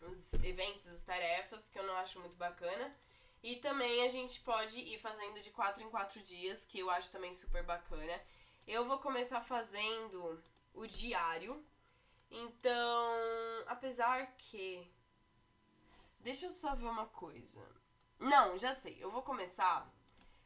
Os 0.00 0.34
eventos, 0.34 0.88
as 0.88 1.02
tarefas, 1.02 1.68
que 1.68 1.78
eu 1.78 1.86
não 1.86 1.96
acho 1.96 2.20
muito 2.20 2.36
bacana. 2.36 2.90
E 3.42 3.56
também 3.56 4.02
a 4.04 4.08
gente 4.08 4.40
pode 4.40 4.80
ir 4.80 4.98
fazendo 4.98 5.40
de 5.40 5.50
4 5.50 5.82
em 5.82 5.90
4 5.90 6.22
dias, 6.22 6.64
que 6.64 6.78
eu 6.78 6.90
acho 6.90 7.10
também 7.10 7.34
super 7.34 7.62
bacana. 7.62 8.20
Eu 8.66 8.86
vou 8.86 8.98
começar 8.98 9.40
fazendo 9.42 10.42
o 10.72 10.86
diário. 10.86 11.64
Então, 12.30 13.12
apesar 13.66 14.34
que. 14.36 14.90
Deixa 16.20 16.46
eu 16.46 16.52
só 16.52 16.74
ver 16.74 16.86
uma 16.86 17.06
coisa. 17.06 17.62
Não, 18.18 18.58
já 18.58 18.74
sei. 18.74 18.96
Eu 18.98 19.10
vou 19.10 19.22
começar 19.22 19.92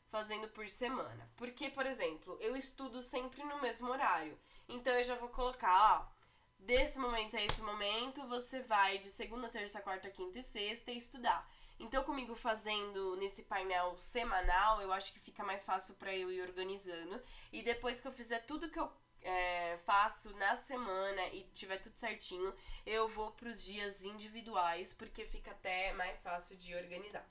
fazendo 0.08 0.48
por 0.48 0.68
semana. 0.68 1.30
Porque, 1.36 1.70
por 1.70 1.86
exemplo, 1.86 2.36
eu 2.40 2.56
estudo 2.56 3.00
sempre 3.00 3.44
no 3.44 3.60
mesmo 3.60 3.88
horário. 3.88 4.38
Então 4.68 4.92
eu 4.92 5.04
já 5.04 5.14
vou 5.14 5.28
colocar, 5.28 6.00
ó. 6.00 6.17
Desse 6.58 6.98
momento 6.98 7.36
a 7.36 7.42
esse 7.42 7.62
momento, 7.62 8.26
você 8.26 8.60
vai 8.60 8.98
de 8.98 9.08
segunda, 9.08 9.48
terça, 9.48 9.80
quarta, 9.80 10.10
quinta 10.10 10.38
e 10.38 10.42
sexta 10.42 10.90
e 10.90 10.98
estudar. 10.98 11.48
Então, 11.80 12.02
comigo 12.02 12.34
fazendo 12.34 13.16
nesse 13.16 13.42
painel 13.42 13.96
semanal, 13.96 14.82
eu 14.82 14.92
acho 14.92 15.12
que 15.12 15.20
fica 15.20 15.44
mais 15.44 15.64
fácil 15.64 15.94
para 15.94 16.14
eu 16.14 16.30
ir 16.30 16.42
organizando. 16.42 17.22
E 17.52 17.62
depois 17.62 18.00
que 18.00 18.08
eu 18.08 18.12
fizer 18.12 18.40
tudo 18.40 18.70
que 18.70 18.78
eu 18.78 18.90
é, 19.22 19.78
faço 19.84 20.34
na 20.36 20.56
semana 20.56 21.22
e 21.28 21.44
tiver 21.54 21.78
tudo 21.78 21.96
certinho, 21.96 22.52
eu 22.84 23.08
vou 23.08 23.30
pros 23.32 23.62
dias 23.64 24.04
individuais, 24.04 24.92
porque 24.92 25.24
fica 25.24 25.52
até 25.52 25.92
mais 25.92 26.22
fácil 26.22 26.56
de 26.56 26.74
organizar. 26.74 27.26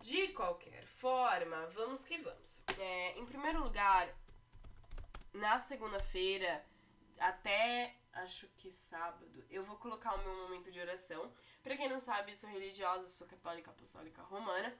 De 0.00 0.28
qualquer 0.28 0.84
forma, 0.84 1.66
vamos 1.68 2.04
que 2.04 2.18
vamos. 2.18 2.62
É, 2.78 3.18
em 3.18 3.26
primeiro 3.26 3.62
lugar, 3.62 4.08
na 5.32 5.60
segunda-feira, 5.60 6.64
até 7.18 7.94
acho 8.12 8.46
que 8.56 8.70
sábado, 8.72 9.44
eu 9.50 9.64
vou 9.64 9.76
colocar 9.76 10.14
o 10.14 10.22
meu 10.22 10.34
momento 10.36 10.70
de 10.70 10.80
oração. 10.80 11.32
Pra 11.62 11.76
quem 11.76 11.88
não 11.88 12.00
sabe, 12.00 12.36
sou 12.36 12.50
religiosa, 12.50 13.06
sou 13.08 13.26
católica 13.26 13.70
apostólica 13.70 14.22
romana. 14.22 14.76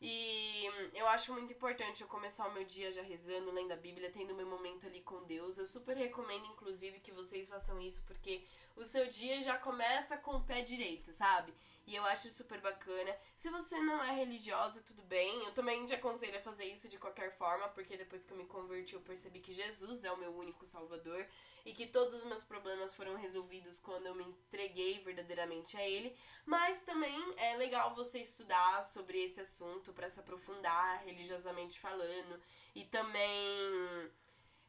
E 0.00 0.66
eu 0.92 1.08
acho 1.08 1.32
muito 1.32 1.52
importante 1.52 2.02
eu 2.02 2.08
começar 2.08 2.46
o 2.46 2.52
meu 2.52 2.64
dia 2.64 2.92
já 2.92 3.02
rezando, 3.02 3.50
lendo 3.50 3.72
a 3.72 3.76
Bíblia, 3.76 4.10
tendo 4.10 4.34
meu 4.34 4.46
momento 4.46 4.86
ali 4.86 5.00
com 5.00 5.24
Deus. 5.24 5.56
Eu 5.56 5.66
super 5.66 5.96
recomendo, 5.96 6.44
inclusive, 6.46 7.00
que 7.00 7.10
vocês 7.12 7.48
façam 7.48 7.80
isso, 7.80 8.02
porque 8.06 8.44
o 8.76 8.84
seu 8.84 9.06
dia 9.08 9.40
já 9.40 9.56
começa 9.56 10.18
com 10.18 10.32
o 10.32 10.44
pé 10.44 10.60
direito, 10.60 11.12
sabe? 11.14 11.54
E 11.86 11.94
eu 11.94 12.04
acho 12.04 12.28
super 12.30 12.60
bacana. 12.60 13.16
Se 13.36 13.48
você 13.48 13.78
não 13.80 14.02
é 14.02 14.12
religiosa, 14.12 14.82
tudo 14.82 15.02
bem. 15.02 15.44
Eu 15.44 15.52
também 15.52 15.84
te 15.84 15.94
aconselho 15.94 16.36
a 16.36 16.42
fazer 16.42 16.64
isso 16.64 16.88
de 16.88 16.98
qualquer 16.98 17.30
forma, 17.36 17.68
porque 17.68 17.96
depois 17.96 18.24
que 18.24 18.32
eu 18.32 18.36
me 18.36 18.44
converti, 18.46 18.94
eu 18.94 19.00
percebi 19.00 19.38
que 19.38 19.52
Jesus 19.52 20.02
é 20.02 20.10
o 20.10 20.16
meu 20.16 20.34
único 20.36 20.66
salvador 20.66 21.24
e 21.64 21.72
que 21.72 21.86
todos 21.86 22.14
os 22.14 22.24
meus 22.24 22.42
problemas 22.42 22.94
foram 22.94 23.16
resolvidos 23.16 23.78
quando 23.78 24.06
eu 24.06 24.14
me 24.14 24.24
entreguei 24.24 24.98
verdadeiramente 25.00 25.76
a 25.76 25.88
Ele. 25.88 26.16
Mas 26.44 26.82
também 26.82 27.34
é 27.36 27.56
legal 27.56 27.94
você 27.94 28.18
estudar 28.20 28.82
sobre 28.82 29.22
esse 29.22 29.40
assunto 29.40 29.92
para 29.92 30.10
se 30.10 30.18
aprofundar 30.18 31.04
religiosamente 31.04 31.78
falando 31.78 32.40
e 32.74 32.84
também 32.84 34.10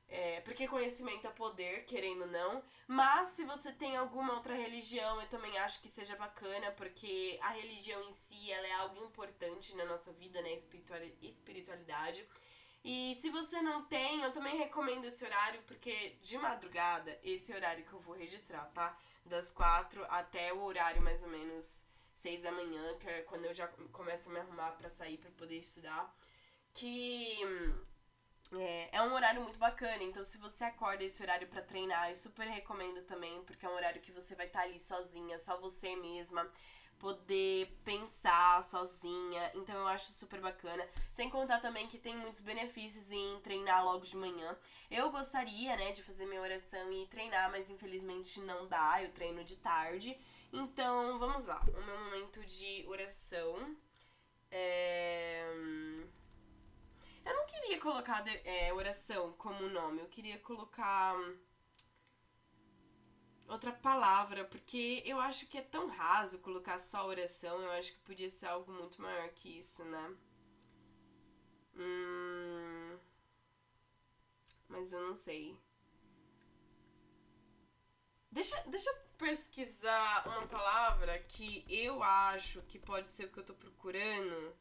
é, 0.09 0.39
porque 0.41 0.67
conhecimento 0.67 1.27
é 1.27 1.29
poder, 1.31 1.83
querendo 1.85 2.21
ou 2.21 2.27
não. 2.27 2.63
Mas 2.87 3.29
se 3.29 3.43
você 3.43 3.71
tem 3.71 3.97
alguma 3.97 4.33
outra 4.33 4.55
religião, 4.55 5.19
eu 5.21 5.27
também 5.27 5.57
acho 5.59 5.81
que 5.81 5.89
seja 5.89 6.15
bacana, 6.15 6.71
porque 6.71 7.37
a 7.41 7.49
religião 7.49 8.01
em 8.03 8.11
si 8.11 8.51
ela 8.51 8.67
é 8.67 8.73
algo 8.73 9.03
importante 9.03 9.75
na 9.75 9.85
nossa 9.85 10.11
vida, 10.13 10.41
né? 10.41 10.53
Espiritualidade. 11.21 12.25
E 12.83 13.15
se 13.15 13.29
você 13.29 13.61
não 13.61 13.83
tem, 13.83 14.21
eu 14.21 14.31
também 14.31 14.57
recomendo 14.57 15.05
esse 15.05 15.25
horário, 15.25 15.61
porque 15.63 16.11
de 16.21 16.37
madrugada, 16.37 17.19
esse 17.21 17.53
horário 17.53 17.83
que 17.83 17.91
eu 17.91 17.99
vou 17.99 18.15
registrar, 18.15 18.65
tá? 18.73 18.97
Das 19.25 19.51
quatro 19.51 20.05
até 20.09 20.53
o 20.53 20.63
horário 20.63 21.01
mais 21.01 21.21
ou 21.21 21.29
menos 21.29 21.85
seis 22.13 22.43
da 22.43 22.51
manhã, 22.51 22.97
que 22.97 23.09
é 23.09 23.21
quando 23.23 23.43
eu 23.43 23.53
já 23.53 23.67
começo 23.91 24.29
a 24.29 24.33
me 24.33 24.39
arrumar 24.39 24.71
para 24.71 24.89
sair 24.89 25.17
para 25.17 25.29
poder 25.31 25.57
estudar. 25.57 26.15
Que 26.73 27.39
é, 28.53 28.89
é 28.91 29.01
um 29.01 29.13
horário 29.13 29.41
muito 29.41 29.57
bacana, 29.57 30.03
então 30.03 30.23
se 30.23 30.37
você 30.37 30.63
acorda 30.63 31.03
esse 31.03 31.21
horário 31.21 31.47
para 31.47 31.61
treinar, 31.61 32.09
eu 32.09 32.15
super 32.15 32.47
recomendo 32.47 33.01
também, 33.03 33.43
porque 33.43 33.65
é 33.65 33.69
um 33.69 33.75
horário 33.75 34.01
que 34.01 34.11
você 34.11 34.35
vai 34.35 34.47
estar 34.47 34.59
tá 34.59 34.65
ali 34.65 34.79
sozinha, 34.79 35.37
só 35.37 35.59
você 35.59 35.95
mesma, 35.95 36.49
poder 36.97 37.67
pensar 37.83 38.63
sozinha, 38.63 39.51
então 39.53 39.75
eu 39.75 39.87
acho 39.87 40.11
super 40.13 40.39
bacana. 40.39 40.87
Sem 41.11 41.29
contar 41.29 41.59
também 41.59 41.87
que 41.87 41.97
tem 41.97 42.15
muitos 42.15 42.41
benefícios 42.41 43.11
em 43.11 43.39
treinar 43.41 43.83
logo 43.83 44.05
de 44.05 44.17
manhã. 44.17 44.57
Eu 44.89 45.11
gostaria, 45.11 45.75
né, 45.75 45.91
de 45.91 46.01
fazer 46.01 46.25
minha 46.25 46.41
oração 46.41 46.91
e 46.91 47.05
treinar, 47.07 47.51
mas 47.51 47.69
infelizmente 47.69 48.39
não 48.41 48.67
dá, 48.67 49.03
eu 49.03 49.11
treino 49.11 49.43
de 49.43 49.57
tarde. 49.57 50.17
Então, 50.51 51.19
vamos 51.19 51.45
lá, 51.45 51.61
o 51.67 51.83
meu 51.83 51.99
momento 52.05 52.43
de 52.45 52.85
oração. 52.87 53.75
É 54.49 56.07
eu 57.27 57.35
não 57.35 57.45
queria 57.45 57.79
colocar 57.79 58.23
é, 58.45 58.73
oração 58.73 59.33
como 59.33 59.69
nome, 59.69 60.01
eu 60.01 60.07
queria 60.07 60.39
colocar 60.39 61.15
outra 63.47 63.71
palavra, 63.71 64.45
porque 64.45 65.03
eu 65.05 65.19
acho 65.19 65.47
que 65.47 65.57
é 65.57 65.61
tão 65.61 65.87
raso 65.87 66.39
colocar 66.39 66.77
só 66.79 67.05
oração, 67.07 67.61
eu 67.61 67.71
acho 67.71 67.91
que 67.93 67.99
podia 67.99 68.29
ser 68.29 68.47
algo 68.47 68.71
muito 68.71 69.01
maior 69.01 69.29
que 69.29 69.59
isso, 69.59 69.83
né? 69.85 70.15
Hum, 71.75 72.97
mas 74.67 74.93
eu 74.93 75.01
não 75.01 75.15
sei. 75.15 75.57
Deixa, 78.31 78.55
deixa 78.67 78.89
eu 78.89 78.95
pesquisar 79.17 80.27
uma 80.27 80.47
palavra 80.47 81.17
que 81.19 81.65
eu 81.67 82.03
acho 82.03 82.61
que 82.63 82.77
pode 82.77 83.07
ser 83.07 83.25
o 83.25 83.31
que 83.31 83.39
eu 83.39 83.45
tô 83.45 83.53
procurando 83.53 84.55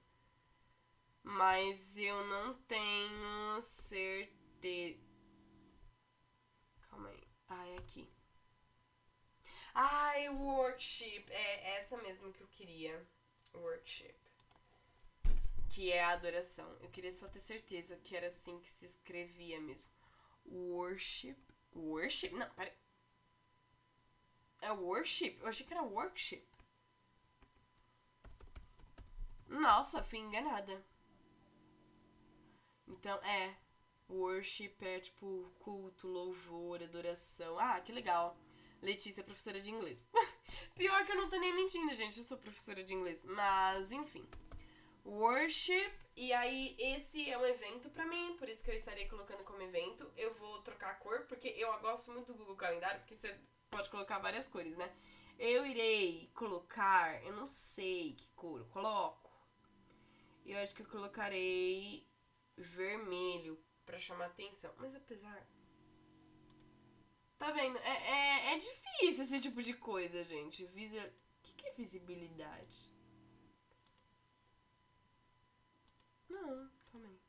mas 1.26 1.96
eu 1.96 2.24
não 2.28 2.54
tenho 2.62 3.60
certeza. 3.60 5.00
Calma 6.88 7.08
aí. 7.08 7.26
É 7.50 7.74
aqui. 7.74 8.08
Ai, 9.74 10.28
worship. 10.28 11.24
É 11.28 11.78
essa 11.78 11.96
mesmo 11.96 12.32
que 12.32 12.42
eu 12.42 12.46
queria. 12.46 13.04
Worship. 13.52 14.14
Que 15.68 15.92
é 15.92 16.04
a 16.04 16.10
adoração. 16.10 16.70
Eu 16.80 16.88
queria 16.90 17.10
só 17.10 17.26
ter 17.26 17.40
certeza 17.40 17.96
que 17.96 18.16
era 18.16 18.28
assim 18.28 18.60
que 18.60 18.68
se 18.68 18.86
escrevia 18.86 19.60
mesmo. 19.60 19.84
Worship. 20.46 21.36
Worship? 21.74 22.30
Não, 22.30 22.48
pera. 22.50 22.72
É 24.60 24.70
worship? 24.70 25.38
Eu 25.40 25.48
achei 25.48 25.66
que 25.66 25.74
era 25.74 25.82
worship. 25.82 26.46
Nossa, 29.48 30.04
fui 30.04 30.20
enganada. 30.20 30.84
Então, 32.86 33.16
é. 33.22 33.56
Worship 34.08 34.76
é 34.82 35.00
tipo 35.00 35.52
culto, 35.58 36.06
louvor, 36.06 36.82
adoração. 36.82 37.58
Ah, 37.58 37.80
que 37.80 37.92
legal. 37.92 38.36
Letícia 38.80 39.20
é 39.20 39.24
professora 39.24 39.60
de 39.60 39.70
inglês. 39.70 40.08
Pior 40.76 41.04
que 41.04 41.12
eu 41.12 41.16
não 41.16 41.28
tô 41.28 41.36
nem 41.38 41.54
mentindo, 41.54 41.94
gente. 41.94 42.18
Eu 42.18 42.24
sou 42.24 42.38
professora 42.38 42.84
de 42.84 42.94
inglês. 42.94 43.24
Mas, 43.24 43.90
enfim. 43.90 44.24
Worship. 45.04 45.90
E 46.14 46.32
aí, 46.32 46.76
esse 46.78 47.28
é 47.28 47.36
um 47.36 47.44
evento 47.44 47.90
pra 47.90 48.06
mim. 48.06 48.36
Por 48.38 48.48
isso 48.48 48.62
que 48.62 48.70
eu 48.70 48.74
estarei 48.74 49.08
colocando 49.08 49.42
como 49.44 49.62
evento. 49.62 50.10
Eu 50.16 50.34
vou 50.34 50.60
trocar 50.62 50.90
a 50.90 50.94
cor, 50.94 51.26
porque 51.26 51.48
eu 51.48 51.76
gosto 51.80 52.12
muito 52.12 52.32
do 52.32 52.38
Google 52.38 52.56
Calendário, 52.56 53.00
porque 53.00 53.14
você 53.14 53.36
pode 53.70 53.90
colocar 53.90 54.18
várias 54.18 54.46
cores, 54.46 54.76
né? 54.76 54.90
Eu 55.38 55.66
irei 55.66 56.30
colocar. 56.34 57.22
Eu 57.24 57.32
não 57.32 57.46
sei 57.46 58.14
que 58.14 58.28
cor 58.36 58.60
eu 58.60 58.66
coloco. 58.66 59.30
Eu 60.44 60.58
acho 60.58 60.74
que 60.74 60.82
eu 60.82 60.86
colocarei 60.86 62.06
vermelho 62.56 63.62
para 63.84 63.98
chamar 63.98 64.26
atenção. 64.26 64.74
Mas 64.78 64.94
apesar. 64.94 65.46
Tá 67.38 67.52
vendo? 67.52 67.78
É, 67.78 68.50
é, 68.50 68.54
é 68.54 68.58
difícil 68.58 69.24
esse 69.24 69.40
tipo 69.40 69.62
de 69.62 69.74
coisa, 69.74 70.24
gente. 70.24 70.64
Visual... 70.66 71.06
O 71.06 71.42
que, 71.42 71.52
que 71.52 71.66
é 71.68 71.72
visibilidade? 71.74 72.90
Não, 76.28 76.70
calma 76.90 77.08
aí. 77.08 77.20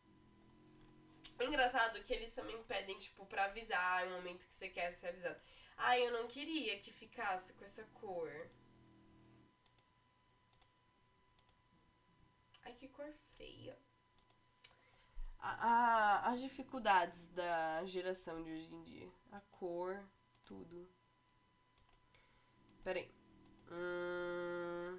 Engraçado 1.47 2.03
que 2.03 2.13
eles 2.13 2.33
também 2.33 2.61
pedem, 2.63 2.97
tipo, 2.97 3.25
pra 3.25 3.45
avisar 3.45 4.07
o 4.07 4.11
momento 4.11 4.47
que 4.47 4.53
você 4.53 4.69
quer 4.69 4.91
ser 4.93 5.09
avisado. 5.09 5.39
Ah, 5.75 5.99
eu 5.99 6.11
não 6.11 6.27
queria 6.27 6.79
que 6.79 6.91
ficasse 6.91 7.53
com 7.53 7.63
essa 7.63 7.83
cor. 7.93 8.31
Ai, 12.63 12.73
que 12.73 12.87
cor 12.87 13.13
feia 13.37 13.77
a, 15.59 16.29
as 16.31 16.39
dificuldades 16.41 17.27
da 17.29 17.83
geração 17.85 18.43
de 18.43 18.51
hoje 18.51 18.73
em 18.73 18.83
dia. 18.83 19.09
A 19.31 19.39
cor. 19.51 19.99
tudo. 20.45 20.87
Peraí. 22.83 23.07
Hum... 23.71 24.97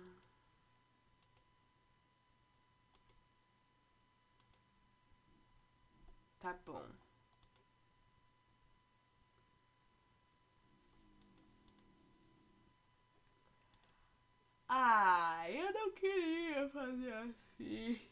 Tá 6.40 6.52
bom. 6.66 6.88
Ah, 14.68 15.44
eu 15.50 15.72
não 15.74 15.90
queria 15.92 16.68
fazer 16.70 17.12
assim. 17.12 18.07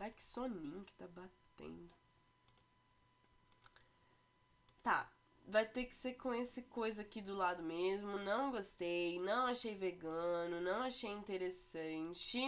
Ai, 0.00 0.10
que 0.10 0.22
soninho 0.22 0.84
que 0.84 0.92
tá 0.94 1.06
batendo. 1.06 1.90
Tá, 4.82 5.10
vai 5.46 5.66
ter 5.66 5.86
que 5.86 5.94
ser 5.94 6.14
com 6.14 6.34
esse 6.34 6.62
coisa 6.62 7.02
aqui 7.02 7.20
do 7.20 7.34
lado 7.34 7.62
mesmo. 7.62 8.18
Não 8.18 8.50
gostei, 8.50 9.18
não 9.20 9.46
achei 9.46 9.74
vegano, 9.74 10.60
não 10.60 10.82
achei 10.82 11.10
interessante. 11.10 12.38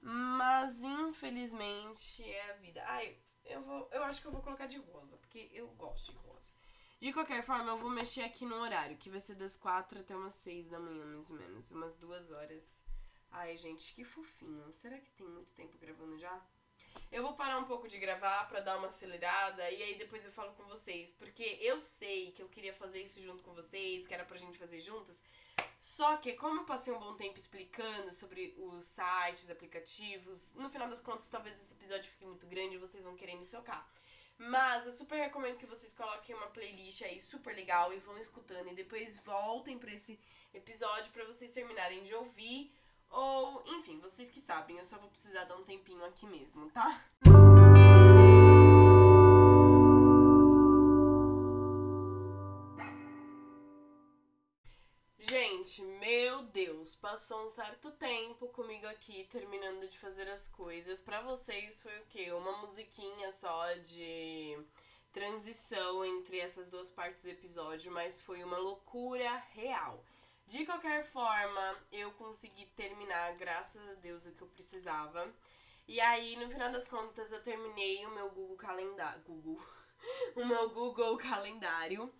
Mas 0.00 0.82
infelizmente 0.82 2.22
é 2.24 2.50
a 2.50 2.56
vida. 2.56 2.82
Ai, 2.86 3.16
eu 3.44 3.62
vou, 3.62 3.88
eu 3.92 4.02
acho 4.04 4.20
que 4.20 4.26
eu 4.26 4.32
vou 4.32 4.42
colocar 4.42 4.66
de 4.66 4.78
rosa, 4.78 5.16
porque 5.16 5.50
eu 5.52 5.68
gosto 5.68 6.10
de 6.10 6.18
rosa. 6.18 6.52
De 7.00 7.12
qualquer 7.12 7.42
forma, 7.42 7.70
eu 7.70 7.78
vou 7.78 7.90
mexer 7.90 8.22
aqui 8.22 8.44
no 8.44 8.56
horário, 8.56 8.96
que 8.96 9.10
vai 9.10 9.20
ser 9.20 9.34
das 9.34 9.56
quatro 9.56 9.98
até 10.00 10.14
umas 10.16 10.34
seis 10.34 10.68
da 10.68 10.78
manhã, 10.78 11.04
mais 11.04 11.30
ou 11.30 11.36
menos. 11.36 11.70
Umas 11.70 11.96
duas 11.96 12.30
horas. 12.30 12.81
Ai, 13.32 13.56
gente, 13.56 13.94
que 13.94 14.04
fofinho. 14.04 14.72
Será 14.72 14.98
que 14.98 15.10
tem 15.12 15.26
muito 15.26 15.50
tempo 15.52 15.78
gravando 15.78 16.18
já? 16.18 16.40
Eu 17.10 17.22
vou 17.22 17.34
parar 17.34 17.58
um 17.58 17.64
pouco 17.64 17.88
de 17.88 17.98
gravar 17.98 18.46
pra 18.48 18.60
dar 18.60 18.76
uma 18.76 18.86
acelerada 18.86 19.70
e 19.70 19.82
aí 19.82 19.94
depois 19.96 20.24
eu 20.24 20.32
falo 20.32 20.52
com 20.52 20.64
vocês. 20.64 21.10
Porque 21.12 21.58
eu 21.60 21.80
sei 21.80 22.30
que 22.32 22.42
eu 22.42 22.48
queria 22.48 22.74
fazer 22.74 23.02
isso 23.02 23.20
junto 23.22 23.42
com 23.42 23.54
vocês, 23.54 24.06
que 24.06 24.14
era 24.14 24.24
pra 24.24 24.36
gente 24.36 24.58
fazer 24.58 24.80
juntas. 24.80 25.22
Só 25.80 26.16
que, 26.18 26.34
como 26.34 26.60
eu 26.60 26.64
passei 26.64 26.92
um 26.92 27.00
bom 27.00 27.16
tempo 27.16 27.38
explicando 27.38 28.14
sobre 28.14 28.54
os 28.56 28.84
sites, 28.84 29.50
aplicativos, 29.50 30.52
no 30.54 30.70
final 30.70 30.88
das 30.88 31.00
contas, 31.00 31.28
talvez 31.28 31.60
esse 31.60 31.72
episódio 31.72 32.10
fique 32.10 32.24
muito 32.24 32.46
grande 32.46 32.76
e 32.76 32.78
vocês 32.78 33.02
vão 33.02 33.16
querer 33.16 33.36
me 33.36 33.44
socar. 33.44 33.90
Mas 34.38 34.86
eu 34.86 34.92
super 34.92 35.16
recomendo 35.16 35.56
que 35.56 35.66
vocês 35.66 35.92
coloquem 35.92 36.34
uma 36.34 36.48
playlist 36.48 37.02
aí 37.02 37.18
super 37.18 37.54
legal 37.54 37.92
e 37.92 37.98
vão 37.98 38.16
escutando 38.18 38.68
e 38.70 38.74
depois 38.74 39.18
voltem 39.18 39.78
pra 39.78 39.92
esse 39.92 40.18
episódio 40.54 41.12
pra 41.12 41.24
vocês 41.24 41.52
terminarem 41.52 42.04
de 42.04 42.14
ouvir. 42.14 42.72
Ou, 43.12 43.62
enfim, 43.66 43.98
vocês 43.98 44.30
que 44.30 44.40
sabem, 44.40 44.78
eu 44.78 44.84
só 44.84 44.96
vou 44.96 45.10
precisar 45.10 45.44
dar 45.44 45.56
um 45.56 45.64
tempinho 45.64 46.02
aqui 46.04 46.26
mesmo, 46.26 46.70
tá? 46.70 47.04
Gente, 55.18 55.82
meu 55.82 56.42
Deus, 56.44 56.96
passou 56.96 57.46
um 57.46 57.50
certo 57.50 57.90
tempo 57.92 58.48
comigo 58.48 58.86
aqui 58.86 59.24
terminando 59.30 59.88
de 59.88 59.98
fazer 59.98 60.28
as 60.28 60.48
coisas. 60.48 61.00
Pra 61.00 61.20
vocês 61.20 61.80
foi 61.82 61.96
o 62.00 62.06
quê? 62.06 62.32
Uma 62.32 62.58
musiquinha 62.58 63.30
só 63.30 63.72
de 63.74 64.58
transição 65.12 66.04
entre 66.04 66.38
essas 66.38 66.70
duas 66.70 66.90
partes 66.90 67.22
do 67.22 67.30
episódio, 67.30 67.92
mas 67.92 68.20
foi 68.20 68.42
uma 68.42 68.56
loucura 68.56 69.36
real. 69.54 70.02
De 70.46 70.66
qualquer 70.66 71.04
forma, 71.06 71.78
eu 71.90 72.12
consegui 72.12 72.66
terminar, 72.76 73.36
graças 73.36 73.86
a 73.88 73.94
Deus, 73.94 74.26
o 74.26 74.32
que 74.32 74.42
eu 74.42 74.48
precisava. 74.48 75.32
E 75.88 76.00
aí, 76.00 76.36
no 76.36 76.48
final 76.48 76.70
das 76.70 76.86
contas, 76.86 77.32
eu 77.32 77.42
terminei 77.42 78.04
o 78.06 78.10
meu 78.10 78.30
Google 78.30 78.56
Calendário. 78.56 79.22
Google. 79.22 79.60
o 80.36 80.44
meu 80.44 80.70
Google 80.70 81.16
Calendário. 81.16 82.12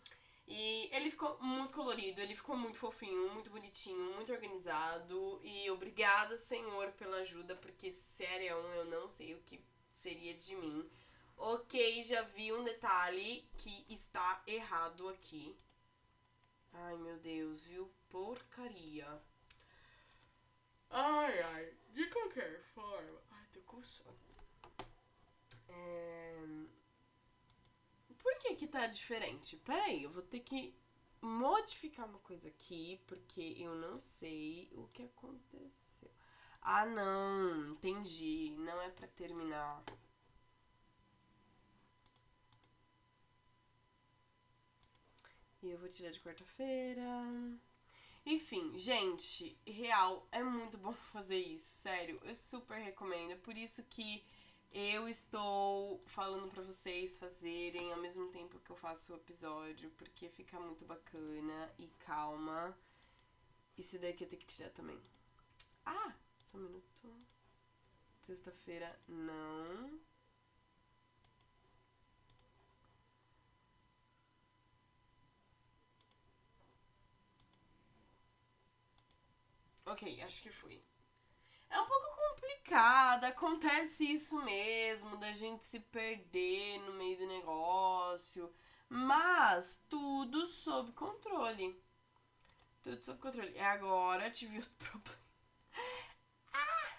E 0.47 0.89
ele 0.93 1.11
ficou 1.11 1.41
muito 1.41 1.73
colorido, 1.73 2.21
ele 2.21 2.35
ficou 2.35 2.57
muito 2.57 2.79
fofinho, 2.79 3.33
muito 3.33 3.51
bonitinho, 3.51 4.15
muito 4.15 4.33
organizado. 4.33 5.41
E 5.43 5.71
obrigada, 5.71 6.37
Senhor, 6.37 6.93
pela 6.93 7.19
ajuda, 7.19 7.57
porque 7.57 7.91
sério, 7.91 8.57
eu 8.57 8.85
não 8.87 9.09
sei 9.09 9.35
o 9.35 9.43
que 9.43 9.65
seria 9.93 10.35
de 10.35 10.57
mim. 10.57 10.91
Ok, 11.37 12.03
já 12.03 12.23
vi 12.23 12.53
um 12.53 12.65
detalhe 12.65 13.49
que 13.57 13.87
está 13.89 14.43
errado 14.47 15.09
aqui. 15.09 15.57
Ai, 16.73 16.97
meu 16.97 17.19
Deus, 17.19 17.65
viu? 17.65 17.93
Porcaria. 18.09 19.23
Ai, 20.91 21.41
ai. 21.43 21.75
De 21.93 22.07
qualquer 22.11 22.61
forma. 22.75 23.21
Ai, 23.31 23.47
tô 23.53 23.61
com 23.63 23.83
sono. 23.83 24.17
É... 25.69 26.45
Por 28.19 28.39
que 28.39 28.55
que 28.55 28.67
tá 28.67 28.87
diferente? 28.87 29.57
Pera 29.57 29.85
aí, 29.85 30.03
eu 30.05 30.11
vou 30.11 30.23
ter 30.23 30.41
que 30.41 30.75
modificar 31.21 32.07
uma 32.09 32.19
coisa 32.19 32.49
aqui, 32.49 33.01
porque 33.07 33.57
eu 33.59 33.75
não 33.75 33.99
sei 33.99 34.71
o 34.75 34.87
que 34.89 35.03
aconteceu. 35.03 36.11
Ah, 36.61 36.87
não. 36.87 37.71
Entendi. 37.71 38.55
Não 38.59 38.81
é 38.81 38.91
pra 38.91 39.07
terminar. 39.09 39.83
E 45.63 45.71
eu 45.71 45.79
vou 45.79 45.89
tirar 45.89 46.11
de 46.11 46.21
quarta-feira. 46.21 47.03
Enfim, 48.27 48.77
gente, 48.79 49.57
real, 49.65 50.27
é 50.33 50.43
muito 50.43 50.77
bom 50.77 50.93
fazer 51.13 51.39
isso, 51.39 51.77
sério. 51.77 52.21
Eu 52.25 52.35
super 52.35 52.79
recomendo. 52.79 53.31
É 53.31 53.37
por 53.37 53.57
isso 53.57 53.83
que 53.85 54.25
eu 54.73 55.09
estou 55.09 56.03
falando 56.07 56.51
pra 56.51 56.63
vocês 56.63 57.17
fazerem 57.19 57.93
ao 57.93 58.01
mesmo 58.01 58.29
tempo 58.31 58.59
que 58.59 58.71
eu 58.71 58.77
faço 58.77 59.13
o 59.13 59.17
episódio, 59.17 59.91
porque 59.93 60.29
fica 60.29 60.59
muito 60.59 60.85
bacana 60.85 61.73
e 61.79 61.87
calma. 62.01 62.77
Isso 63.79 63.99
daqui 64.01 64.25
eu 64.25 64.29
tenho 64.29 64.41
que 64.43 64.49
tirar 64.49 64.71
também. 64.71 65.01
Ah, 65.87 66.13
só 66.39 66.59
um 66.59 66.61
minuto. 66.63 67.17
Sexta-feira, 68.21 68.99
não. 69.07 70.01
Ok, 79.87 80.23
acho 80.23 80.43
que 80.43 80.51
fui. 80.51 80.83
É 81.69 81.81
um 81.81 81.87
pouco 81.87 82.17
complicado, 82.17 83.25
acontece 83.25 84.05
isso 84.05 84.41
mesmo, 84.43 85.17
da 85.17 85.33
gente 85.33 85.65
se 85.65 85.81
perder 85.81 86.79
no 86.81 86.93
meio 86.95 87.19
do 87.19 87.27
negócio. 87.27 88.53
Mas 88.89 89.85
tudo 89.89 90.47
sob 90.47 90.93
controle. 90.93 91.83
Tudo 92.83 93.03
sob 93.03 93.19
controle. 93.21 93.53
E 93.53 93.61
agora 93.61 94.31
tive 94.31 94.57
outro 94.59 94.73
problema. 94.79 95.19
Ah! 96.53 96.99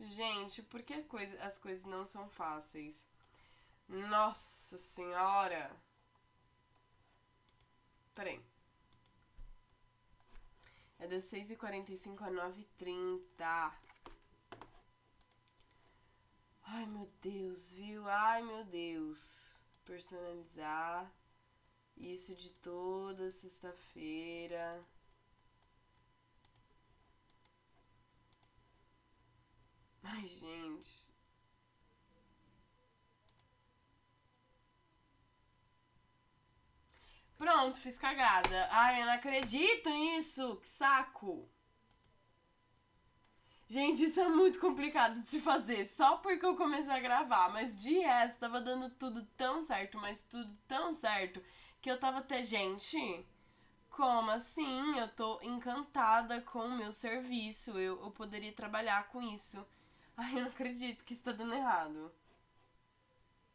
Gente, 0.00 0.62
por 0.62 0.82
que 0.82 1.02
coisa, 1.02 1.40
as 1.42 1.58
coisas 1.58 1.84
não 1.84 2.04
são 2.06 2.28
fáceis? 2.28 3.04
Nossa 3.88 4.76
senhora! 4.78 5.74
Peraí. 8.14 8.40
É 11.02 11.06
das 11.08 11.24
6h45 11.24 12.22
a 12.22 12.30
9h30. 12.30 13.72
Ai, 16.62 16.86
meu 16.86 17.10
Deus, 17.20 17.72
viu? 17.72 18.08
Ai, 18.08 18.40
meu 18.44 18.64
Deus. 18.66 19.60
Personalizar. 19.84 21.12
Isso 21.96 22.36
de 22.36 22.52
toda 22.52 23.32
sexta-feira. 23.32 24.80
Ai, 30.04 30.28
gente. 30.28 31.11
Pronto, 37.42 37.76
fiz 37.80 37.98
cagada. 37.98 38.68
Ai, 38.70 39.02
eu 39.02 39.06
não 39.06 39.14
acredito 39.14 39.90
nisso. 39.90 40.58
Que 40.58 40.68
saco. 40.68 41.50
Gente, 43.68 44.04
isso 44.04 44.20
é 44.20 44.28
muito 44.28 44.60
complicado 44.60 45.20
de 45.20 45.28
se 45.28 45.40
fazer. 45.40 45.84
Só 45.84 46.18
porque 46.18 46.46
eu 46.46 46.54
comecei 46.54 46.94
a 46.94 47.00
gravar. 47.00 47.48
Mas 47.50 47.76
de 47.76 47.98
resto, 47.98 48.38
tava 48.38 48.60
dando 48.60 48.88
tudo 48.90 49.26
tão 49.36 49.60
certo, 49.64 49.98
mas 49.98 50.22
tudo 50.22 50.56
tão 50.68 50.94
certo, 50.94 51.42
que 51.80 51.90
eu 51.90 51.98
tava 51.98 52.18
até. 52.18 52.44
Gente, 52.44 53.26
como 53.90 54.30
assim? 54.30 54.96
Eu 54.96 55.08
tô 55.08 55.40
encantada 55.42 56.40
com 56.42 56.60
o 56.60 56.76
meu 56.76 56.92
serviço. 56.92 57.72
Eu, 57.72 58.00
eu 58.04 58.10
poderia 58.12 58.52
trabalhar 58.52 59.08
com 59.08 59.20
isso. 59.20 59.66
Ai, 60.16 60.34
eu 60.36 60.42
não 60.42 60.48
acredito 60.48 61.04
que 61.04 61.12
isso 61.12 61.24
tá 61.24 61.32
dando 61.32 61.54
errado. 61.54 62.14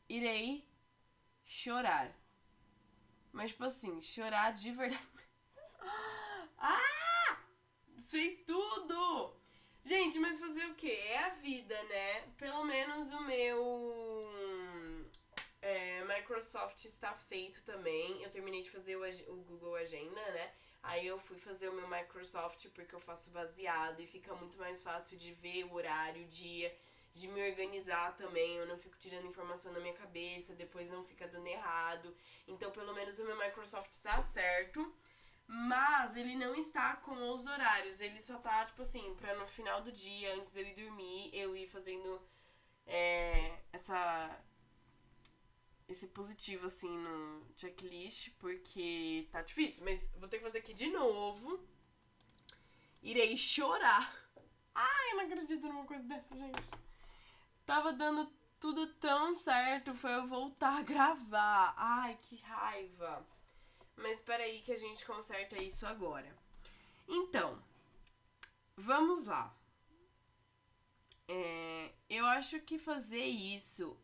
Irei 0.09 0.67
chorar. 1.45 2.26
Mas, 3.31 3.51
tipo 3.51 3.63
assim, 3.63 4.01
chorar 4.01 4.53
de 4.53 4.71
verdade. 4.71 5.07
Ah! 6.59 7.39
Fez 8.01 8.41
tudo! 8.41 9.35
Gente, 9.85 10.17
mas 10.17 10.39
fazer 10.39 10.65
o 10.65 10.75
quê? 10.75 10.91
É 11.07 11.19
a 11.19 11.29
vida, 11.29 11.81
né? 11.83 12.21
Pelo 12.35 12.63
menos 12.65 13.11
o 13.11 13.21
meu 13.21 15.07
é, 15.61 16.01
micro 16.01 16.17
Microsoft 16.17 16.83
está 16.83 17.13
feito 17.13 17.63
também. 17.63 18.21
Eu 18.21 18.29
terminei 18.29 18.61
de 18.61 18.69
fazer 18.69 18.95
o, 18.95 19.03
o 19.31 19.35
Google 19.43 19.75
Agenda, 19.75 20.21
né? 20.31 20.51
Aí 20.83 21.05
eu 21.05 21.19
fui 21.19 21.37
fazer 21.37 21.69
o 21.69 21.73
meu 21.73 21.87
Microsoft 21.87 22.67
porque 22.69 22.95
eu 22.95 22.99
faço 22.99 23.29
baseado 23.31 23.99
e 23.99 24.07
fica 24.07 24.33
muito 24.35 24.57
mais 24.57 24.81
fácil 24.81 25.17
de 25.17 25.33
ver 25.33 25.65
o 25.65 25.73
horário, 25.73 26.23
o 26.23 26.27
dia, 26.27 26.73
de 27.13 27.27
me 27.27 27.41
organizar 27.49 28.15
também. 28.15 28.55
Eu 28.55 28.67
não 28.67 28.77
fico 28.77 28.97
tirando 28.97 29.27
informação 29.27 29.71
na 29.71 29.79
minha 29.79 29.93
cabeça, 29.93 30.55
depois 30.55 30.89
não 30.89 31.03
fica 31.03 31.27
dando 31.27 31.47
errado. 31.47 32.15
Então, 32.47 32.71
pelo 32.71 32.93
menos 32.93 33.17
o 33.19 33.25
meu 33.25 33.37
Microsoft 33.37 33.91
está 33.91 34.21
certo. 34.21 34.93
Mas 35.47 36.17
ele 36.17 36.35
não 36.35 36.53
está 36.55 36.97
com 36.97 37.31
os 37.33 37.45
horários. 37.45 38.01
Ele 38.01 38.19
só 38.19 38.37
tá, 38.37 38.65
tipo 38.65 38.81
assim, 38.81 39.15
pra 39.15 39.35
no 39.35 39.47
final 39.47 39.81
do 39.81 39.91
dia, 39.91 40.35
antes 40.35 40.53
de 40.53 40.59
eu 40.59 40.67
ir 40.67 40.75
dormir, 40.75 41.29
eu 41.33 41.55
ir 41.55 41.67
fazendo 41.67 42.21
é, 42.85 43.59
essa 43.71 44.43
esse 45.87 46.07
positivo 46.07 46.65
assim 46.65 46.89
no 46.89 47.45
checklist, 47.55 48.31
porque 48.39 49.27
tá 49.31 49.41
difícil, 49.41 49.85
mas 49.85 50.09
vou 50.17 50.27
ter 50.27 50.37
que 50.37 50.43
fazer 50.43 50.57
aqui 50.57 50.73
de 50.73 50.87
novo. 50.89 51.65
Irei 53.01 53.37
chorar. 53.37 54.13
Ai, 54.75 55.11
eu 55.11 55.15
não 55.17 55.23
acredito 55.23 55.65
numa 55.67 55.85
coisa 55.85 56.03
dessa, 56.03 56.35
gente. 56.35 56.71
Tava 57.67 57.91
dando 57.91 58.31
tudo 58.61 58.87
tão 58.93 59.33
certo, 59.33 59.93
foi 59.93 60.15
eu 60.15 60.25
voltar 60.25 60.79
a 60.79 60.83
gravar. 60.83 61.73
Ai, 61.75 62.17
que 62.23 62.37
raiva. 62.37 63.27
Mas 63.97 64.21
peraí 64.21 64.61
que 64.61 64.71
a 64.71 64.77
gente 64.77 65.05
conserta 65.05 65.61
isso 65.61 65.85
agora. 65.85 66.33
Então, 67.05 67.61
vamos 68.77 69.25
lá. 69.25 69.53
É, 71.27 71.91
eu 72.09 72.25
acho 72.27 72.61
que 72.61 72.79
fazer 72.79 73.25
isso 73.25 73.97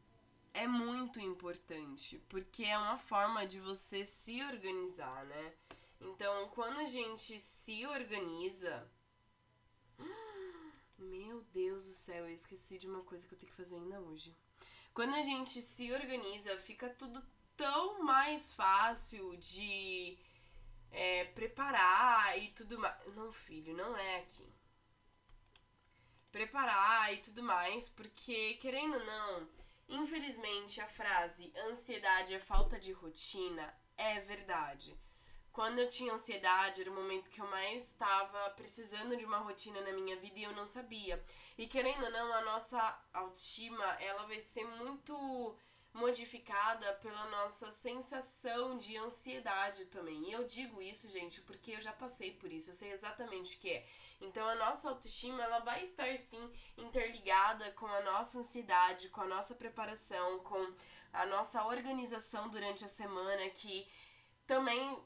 é 0.54 0.68
muito 0.68 1.22
importante, 1.22 2.22
porque 2.28 2.66
é 2.66 2.78
uma 2.78 2.98
forma 2.98 3.48
de 3.48 3.62
você 3.62 4.06
se 4.06 4.44
organizar, 4.44 5.24
né? 5.26 5.54
Então, 6.02 6.50
quando 6.50 6.80
a 6.82 6.86
gente 6.86 7.40
se 7.40 7.88
organiza. 7.88 8.86
Meu 11.04 11.42
Deus 11.54 11.86
do 11.86 11.94
céu, 11.94 12.28
eu 12.28 12.34
esqueci 12.34 12.78
de 12.78 12.88
uma 12.88 13.04
coisa 13.04 13.28
que 13.28 13.34
eu 13.34 13.38
tenho 13.38 13.52
que 13.52 13.58
fazer 13.58 13.76
ainda 13.76 14.00
hoje. 14.00 14.36
Quando 14.94 15.16
a 15.16 15.22
gente 15.22 15.62
se 15.62 15.92
organiza, 15.92 16.56
fica 16.58 16.90
tudo 16.90 17.24
tão 17.58 18.04
mais 18.04 18.54
fácil 18.54 19.36
de 19.38 20.18
é, 20.92 21.26
preparar 21.26 22.38
e 22.42 22.50
tudo 22.50 22.80
mais. 22.80 23.16
Não, 23.16 23.32
filho, 23.32 23.76
não 23.76 23.98
é 23.98 24.20
aqui. 24.20 24.54
Preparar 26.32 27.14
e 27.14 27.18
tudo 27.18 27.44
mais, 27.44 27.90
porque, 27.90 28.56
querendo 28.56 28.96
ou 28.96 29.06
não, 29.06 29.50
infelizmente 29.90 30.80
a 30.82 30.88
frase 30.88 31.52
ansiedade 31.70 32.34
é 32.34 32.40
falta 32.40 32.80
de 32.80 32.92
rotina 32.92 33.74
é 33.98 34.20
verdade. 34.22 34.98
Quando 35.54 35.78
eu 35.78 35.88
tinha 35.88 36.14
ansiedade, 36.14 36.82
era 36.82 36.90
o 36.90 36.96
momento 36.96 37.30
que 37.30 37.40
eu 37.40 37.48
mais 37.48 37.84
estava 37.84 38.50
precisando 38.52 39.16
de 39.16 39.24
uma 39.24 39.38
rotina 39.38 39.80
na 39.82 39.92
minha 39.92 40.18
vida 40.18 40.40
e 40.40 40.44
eu 40.44 40.52
não 40.52 40.66
sabia. 40.66 41.24
E 41.56 41.68
querendo 41.68 42.06
ou 42.06 42.12
não, 42.12 42.34
a 42.34 42.42
nossa 42.42 43.00
autoestima, 43.14 43.86
ela 44.02 44.26
vai 44.26 44.42
ser 44.42 44.66
muito 44.66 45.56
modificada 45.94 46.92
pela 46.94 47.28
nossa 47.28 47.72
sensação 47.72 48.76
de 48.76 48.98
ansiedade 48.98 49.86
também. 49.86 50.28
E 50.28 50.32
eu 50.32 50.44
digo 50.44 50.82
isso, 50.82 51.08
gente, 51.08 51.40
porque 51.42 51.74
eu 51.74 51.82
já 51.82 51.94
passei 51.94 52.32
por 52.32 52.52
isso, 52.52 52.72
eu 52.72 52.74
sei 52.74 52.92
exatamente 52.92 53.56
o 53.56 53.60
que 53.60 53.70
é. 53.70 53.86
Então 54.20 54.48
a 54.48 54.56
nossa 54.56 54.90
autoestima, 54.90 55.44
ela 55.44 55.60
vai 55.60 55.84
estar 55.84 56.18
sim 56.18 56.52
interligada 56.76 57.72
com 57.74 57.86
a 57.86 58.02
nossa 58.02 58.40
ansiedade, 58.40 59.10
com 59.10 59.22
a 59.22 59.28
nossa 59.28 59.54
preparação, 59.54 60.40
com 60.40 60.74
a 61.14 61.28
nossa 61.28 61.64
organização 61.64 62.50
durante 62.50 62.84
a 62.84 62.90
semana 62.90 63.48
que 63.52 63.88
também 64.48 64.98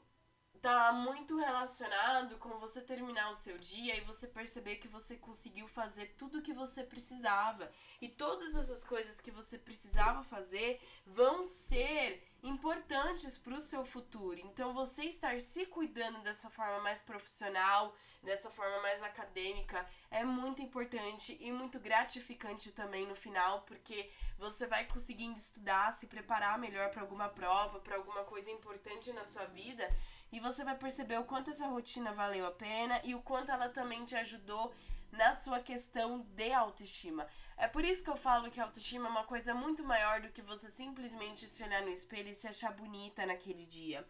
tá 0.60 0.92
muito 0.92 1.36
relacionado 1.36 2.36
com 2.38 2.58
você 2.58 2.80
terminar 2.80 3.30
o 3.30 3.34
seu 3.34 3.56
dia 3.58 3.96
e 3.96 4.00
você 4.00 4.26
perceber 4.26 4.76
que 4.76 4.88
você 4.88 5.16
conseguiu 5.16 5.68
fazer 5.68 6.14
tudo 6.18 6.38
o 6.38 6.42
que 6.42 6.52
você 6.52 6.82
precisava. 6.82 7.70
E 8.00 8.08
todas 8.08 8.54
essas 8.54 8.82
coisas 8.82 9.20
que 9.20 9.30
você 9.30 9.56
precisava 9.56 10.22
fazer 10.24 10.80
vão 11.06 11.44
ser 11.44 12.22
importantes 12.42 13.36
para 13.36 13.54
o 13.54 13.60
seu 13.60 13.84
futuro. 13.84 14.38
Então, 14.40 14.72
você 14.72 15.04
estar 15.04 15.40
se 15.40 15.66
cuidando 15.66 16.20
dessa 16.20 16.48
forma 16.48 16.80
mais 16.80 17.00
profissional, 17.00 17.94
dessa 18.22 18.50
forma 18.50 18.80
mais 18.80 19.02
acadêmica, 19.02 19.84
é 20.10 20.24
muito 20.24 20.62
importante 20.62 21.36
e 21.40 21.50
muito 21.50 21.80
gratificante 21.80 22.70
também 22.72 23.06
no 23.06 23.14
final, 23.14 23.62
porque 23.62 24.10
você 24.38 24.66
vai 24.66 24.86
conseguindo 24.86 25.36
estudar, 25.36 25.92
se 25.92 26.06
preparar 26.06 26.58
melhor 26.58 26.90
para 26.90 27.02
alguma 27.02 27.28
prova, 27.28 27.80
para 27.80 27.96
alguma 27.96 28.24
coisa 28.24 28.50
importante 28.50 29.12
na 29.12 29.24
sua 29.24 29.46
vida 29.46 29.88
e 30.32 30.40
você 30.40 30.64
vai 30.64 30.76
perceber 30.76 31.18
o 31.18 31.24
quanto 31.24 31.50
essa 31.50 31.66
rotina 31.66 32.12
valeu 32.12 32.46
a 32.46 32.50
pena 32.50 33.00
e 33.04 33.14
o 33.14 33.22
quanto 33.22 33.50
ela 33.50 33.68
também 33.68 34.04
te 34.04 34.16
ajudou 34.16 34.74
na 35.10 35.32
sua 35.32 35.60
questão 35.60 36.20
de 36.36 36.52
autoestima. 36.52 37.26
É 37.56 37.66
por 37.66 37.84
isso 37.84 38.04
que 38.04 38.10
eu 38.10 38.16
falo 38.16 38.50
que 38.50 38.60
autoestima 38.60 39.08
é 39.08 39.10
uma 39.10 39.24
coisa 39.24 39.54
muito 39.54 39.82
maior 39.82 40.20
do 40.20 40.28
que 40.28 40.42
você 40.42 40.68
simplesmente 40.68 41.46
se 41.48 41.62
olhar 41.62 41.82
no 41.82 41.90
espelho 41.90 42.28
e 42.28 42.34
se 42.34 42.46
achar 42.46 42.72
bonita 42.72 43.24
naquele 43.24 43.64
dia. 43.64 44.06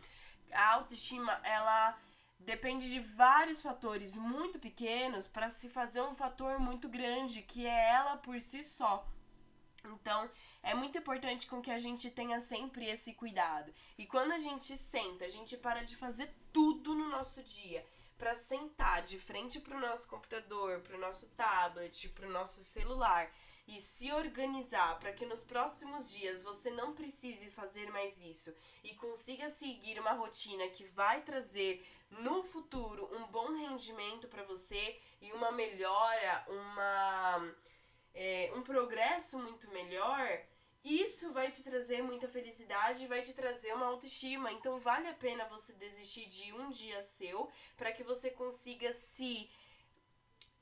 A 0.52 0.74
autoestima, 0.74 1.32
ela 1.44 1.96
depende 2.38 2.88
de 2.88 3.00
vários 3.00 3.60
fatores 3.60 4.14
muito 4.16 4.58
pequenos 4.58 5.26
para 5.26 5.48
se 5.48 5.68
fazer 5.68 6.00
um 6.02 6.14
fator 6.14 6.58
muito 6.58 6.88
grande, 6.88 7.42
que 7.42 7.66
é 7.66 7.90
ela 7.90 8.16
por 8.16 8.40
si 8.40 8.62
só. 8.64 9.06
Então, 9.84 10.28
é 10.62 10.74
muito 10.74 10.98
importante 10.98 11.46
com 11.46 11.60
que 11.60 11.70
a 11.70 11.78
gente 11.78 12.10
tenha 12.10 12.40
sempre 12.40 12.86
esse 12.86 13.14
cuidado. 13.14 13.72
E 13.96 14.06
quando 14.06 14.32
a 14.32 14.38
gente 14.38 14.76
senta, 14.76 15.24
a 15.24 15.28
gente 15.28 15.56
para 15.56 15.82
de 15.82 15.96
fazer 15.96 16.32
tudo 16.52 16.94
no 16.94 17.08
nosso 17.08 17.42
dia 17.42 17.84
para 18.18 18.34
sentar 18.34 19.02
de 19.02 19.18
frente 19.18 19.60
para 19.60 19.76
o 19.76 19.80
nosso 19.80 20.08
computador, 20.08 20.80
para 20.80 20.96
o 20.96 21.00
nosso 21.00 21.26
tablet, 21.28 22.08
para 22.08 22.26
o 22.26 22.32
nosso 22.32 22.64
celular 22.64 23.32
e 23.68 23.80
se 23.80 24.10
organizar 24.10 24.98
para 24.98 25.12
que 25.12 25.26
nos 25.26 25.40
próximos 25.40 26.10
dias 26.10 26.42
você 26.42 26.70
não 26.70 26.94
precise 26.94 27.50
fazer 27.50 27.90
mais 27.92 28.20
isso 28.22 28.52
e 28.82 28.94
consiga 28.94 29.48
seguir 29.50 30.00
uma 30.00 30.12
rotina 30.12 30.66
que 30.68 30.84
vai 30.84 31.20
trazer 31.20 31.86
no 32.10 32.42
futuro 32.42 33.08
um 33.14 33.26
bom 33.26 33.52
rendimento 33.52 34.26
para 34.26 34.42
você 34.42 34.98
e 35.20 35.30
uma 35.32 35.52
melhora, 35.52 36.46
uma 36.48 37.54
é, 38.20 38.52
um 38.56 38.62
progresso 38.62 39.38
muito 39.38 39.70
melhor, 39.70 40.26
isso 40.82 41.32
vai 41.32 41.48
te 41.52 41.62
trazer 41.62 42.02
muita 42.02 42.26
felicidade 42.26 43.04
e 43.04 43.06
vai 43.06 43.22
te 43.22 43.32
trazer 43.32 43.72
uma 43.74 43.86
autoestima. 43.86 44.50
Então 44.50 44.80
vale 44.80 45.06
a 45.06 45.14
pena 45.14 45.44
você 45.44 45.72
desistir 45.72 46.26
de 46.26 46.52
um 46.52 46.68
dia 46.68 47.00
seu 47.00 47.48
para 47.76 47.92
que 47.92 48.02
você 48.02 48.28
consiga 48.28 48.92
se 48.92 49.48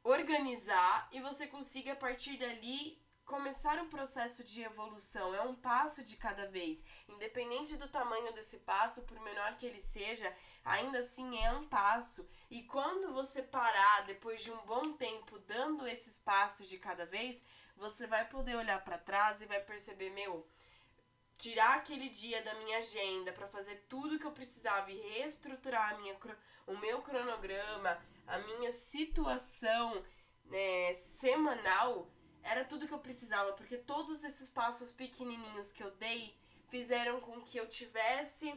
organizar 0.05 1.09
e 1.13 1.21
você 1.21 1.47
consiga 1.47 1.95
a 1.95 1.97
partir 1.97 2.37
dali 2.37 3.01
começar 3.25 3.79
um 3.79 3.89
processo 3.89 4.45
de 4.45 4.63
evolução. 4.63 5.35
É 5.35 5.41
um 5.41 5.55
passo 5.55 6.05
de 6.05 6.17
cada 6.17 6.47
vez. 6.47 6.85
Independente 7.09 7.77
do 7.79 7.89
tamanho 7.89 8.35
desse 8.35 8.59
passo, 8.59 9.03
por 9.05 9.19
menor 9.21 9.57
que 9.57 9.65
ele 9.65 9.81
seja, 9.81 10.31
ainda 10.67 10.99
assim 10.99 11.39
é 11.39 11.51
um 11.53 11.67
passo. 11.67 12.29
E 12.51 12.65
quando 12.65 13.15
você 13.15 13.41
parar 13.41 14.05
depois 14.05 14.43
de 14.43 14.51
um 14.51 14.67
bom 14.67 14.93
tempo 14.95 15.39
dando 15.39 15.87
esses 15.87 16.19
passos 16.19 16.69
de 16.69 16.77
cada 16.77 17.07
vez, 17.07 17.43
você 17.77 18.07
vai 18.07 18.29
poder 18.29 18.57
olhar 18.57 18.83
para 18.83 18.99
trás 18.99 19.41
e 19.41 19.47
vai 19.47 19.61
perceber, 19.61 20.11
meu, 20.11 20.47
tirar 21.39 21.77
aquele 21.77 22.09
dia 22.09 22.43
da 22.43 22.55
minha 22.55 22.79
agenda 22.79 23.33
para 23.33 23.47
fazer 23.47 23.87
tudo 23.89 24.19
que 24.19 24.27
eu 24.27 24.33
precisava 24.33 24.91
e 24.91 25.01
reestruturar 25.01 25.95
a 25.95 25.99
minha, 25.99 26.17
o 26.67 26.77
meu 26.79 27.01
cronograma, 27.01 27.99
a 28.27 28.39
minha 28.39 28.73
situação 28.73 30.05
né, 30.47 30.95
semanal, 30.95 32.11
era 32.43 32.65
tudo 32.65 32.87
que 32.87 32.95
eu 32.95 32.99
precisava, 32.99 33.53
porque 33.53 33.77
todos 33.77 34.25
esses 34.25 34.49
passos 34.49 34.91
pequenininhos 34.91 35.71
que 35.71 35.83
eu 35.83 35.91
dei 35.93 36.37
fizeram 36.69 37.21
com 37.21 37.41
que 37.41 37.59
eu 37.59 37.69
tivesse 37.69 38.53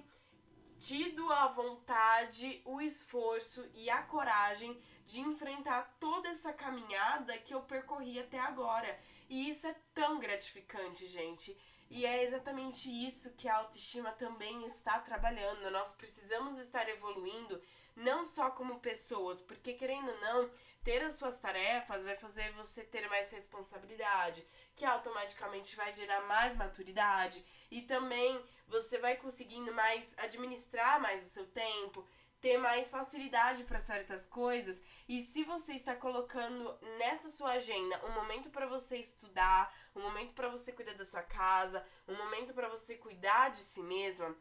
tido 0.80 1.32
a 1.32 1.48
vontade, 1.48 2.62
o 2.64 2.82
esforço 2.82 3.70
e 3.74 3.90
a 3.90 4.02
coragem 4.04 4.80
de 5.06 5.20
enfrentar 5.20 5.98
toda 6.00 6.30
essa 6.30 6.54
caminhada 6.54 7.38
que 7.38 7.54
eu 7.54 7.62
percorri 7.62 8.20
até 8.20 8.40
agora. 8.40 8.98
E 9.30 9.50
isso 9.50 9.68
é 9.68 9.76
tão 9.94 10.20
gratificante, 10.20 11.06
gente. 11.06 11.56
E 11.90 12.06
é 12.06 12.24
exatamente 12.24 12.90
isso 12.90 13.34
que 13.34 13.48
a 13.48 13.58
autoestima 13.58 14.12
também 14.12 14.66
está 14.66 15.00
trabalhando. 15.00 15.70
Nós 15.72 15.92
precisamos 15.92 16.58
estar 16.58 16.88
evoluindo 16.88 17.62
não 17.96 18.24
só 18.24 18.50
como 18.52 18.80
pessoas, 18.80 19.42
porque 19.42 19.74
querendo 19.74 20.10
ou 20.10 20.22
não, 20.22 20.50
ter 20.84 21.04
as 21.04 21.16
suas 21.16 21.40
tarefas 21.40 22.04
vai 22.04 22.16
fazer 22.16 22.52
você 22.54 22.84
ter 22.84 23.08
mais 23.10 23.32
responsabilidade, 23.32 24.46
que 24.76 24.86
automaticamente 24.86 25.76
vai 25.76 25.92
gerar 25.92 26.22
mais 26.22 26.56
maturidade 26.56 27.46
e 27.70 27.82
também 27.82 28.42
você 28.68 28.98
vai 28.98 29.16
conseguindo 29.18 29.74
mais 29.74 30.14
administrar 30.18 31.00
mais 31.00 31.26
o 31.26 31.30
seu 31.30 31.46
tempo, 31.48 32.08
ter 32.42 32.58
mais 32.58 32.90
facilidade 32.90 33.64
para 33.64 33.80
certas 33.80 34.26
coisas. 34.26 34.82
E 35.08 35.22
se 35.22 35.44
você 35.44 35.74
está 35.74 35.96
colocando 35.96 36.78
nessa 36.98 37.30
sua 37.30 37.52
agenda 37.52 38.04
um 38.06 38.14
momento 38.14 38.50
para 38.50 38.66
você 38.66 38.98
estudar, 38.98 39.74
um 39.96 40.02
momento 40.02 40.34
para 40.34 40.50
você 40.50 40.72
cuidar 40.72 40.94
da 40.94 41.06
sua 41.06 41.22
casa, 41.22 41.86
um 42.08 42.16
momento 42.16 42.54
para 42.54 42.70
você 42.70 42.96
cuidar 42.96 43.50
de 43.50 43.60
si 43.60 43.82
mesma, 43.82 44.36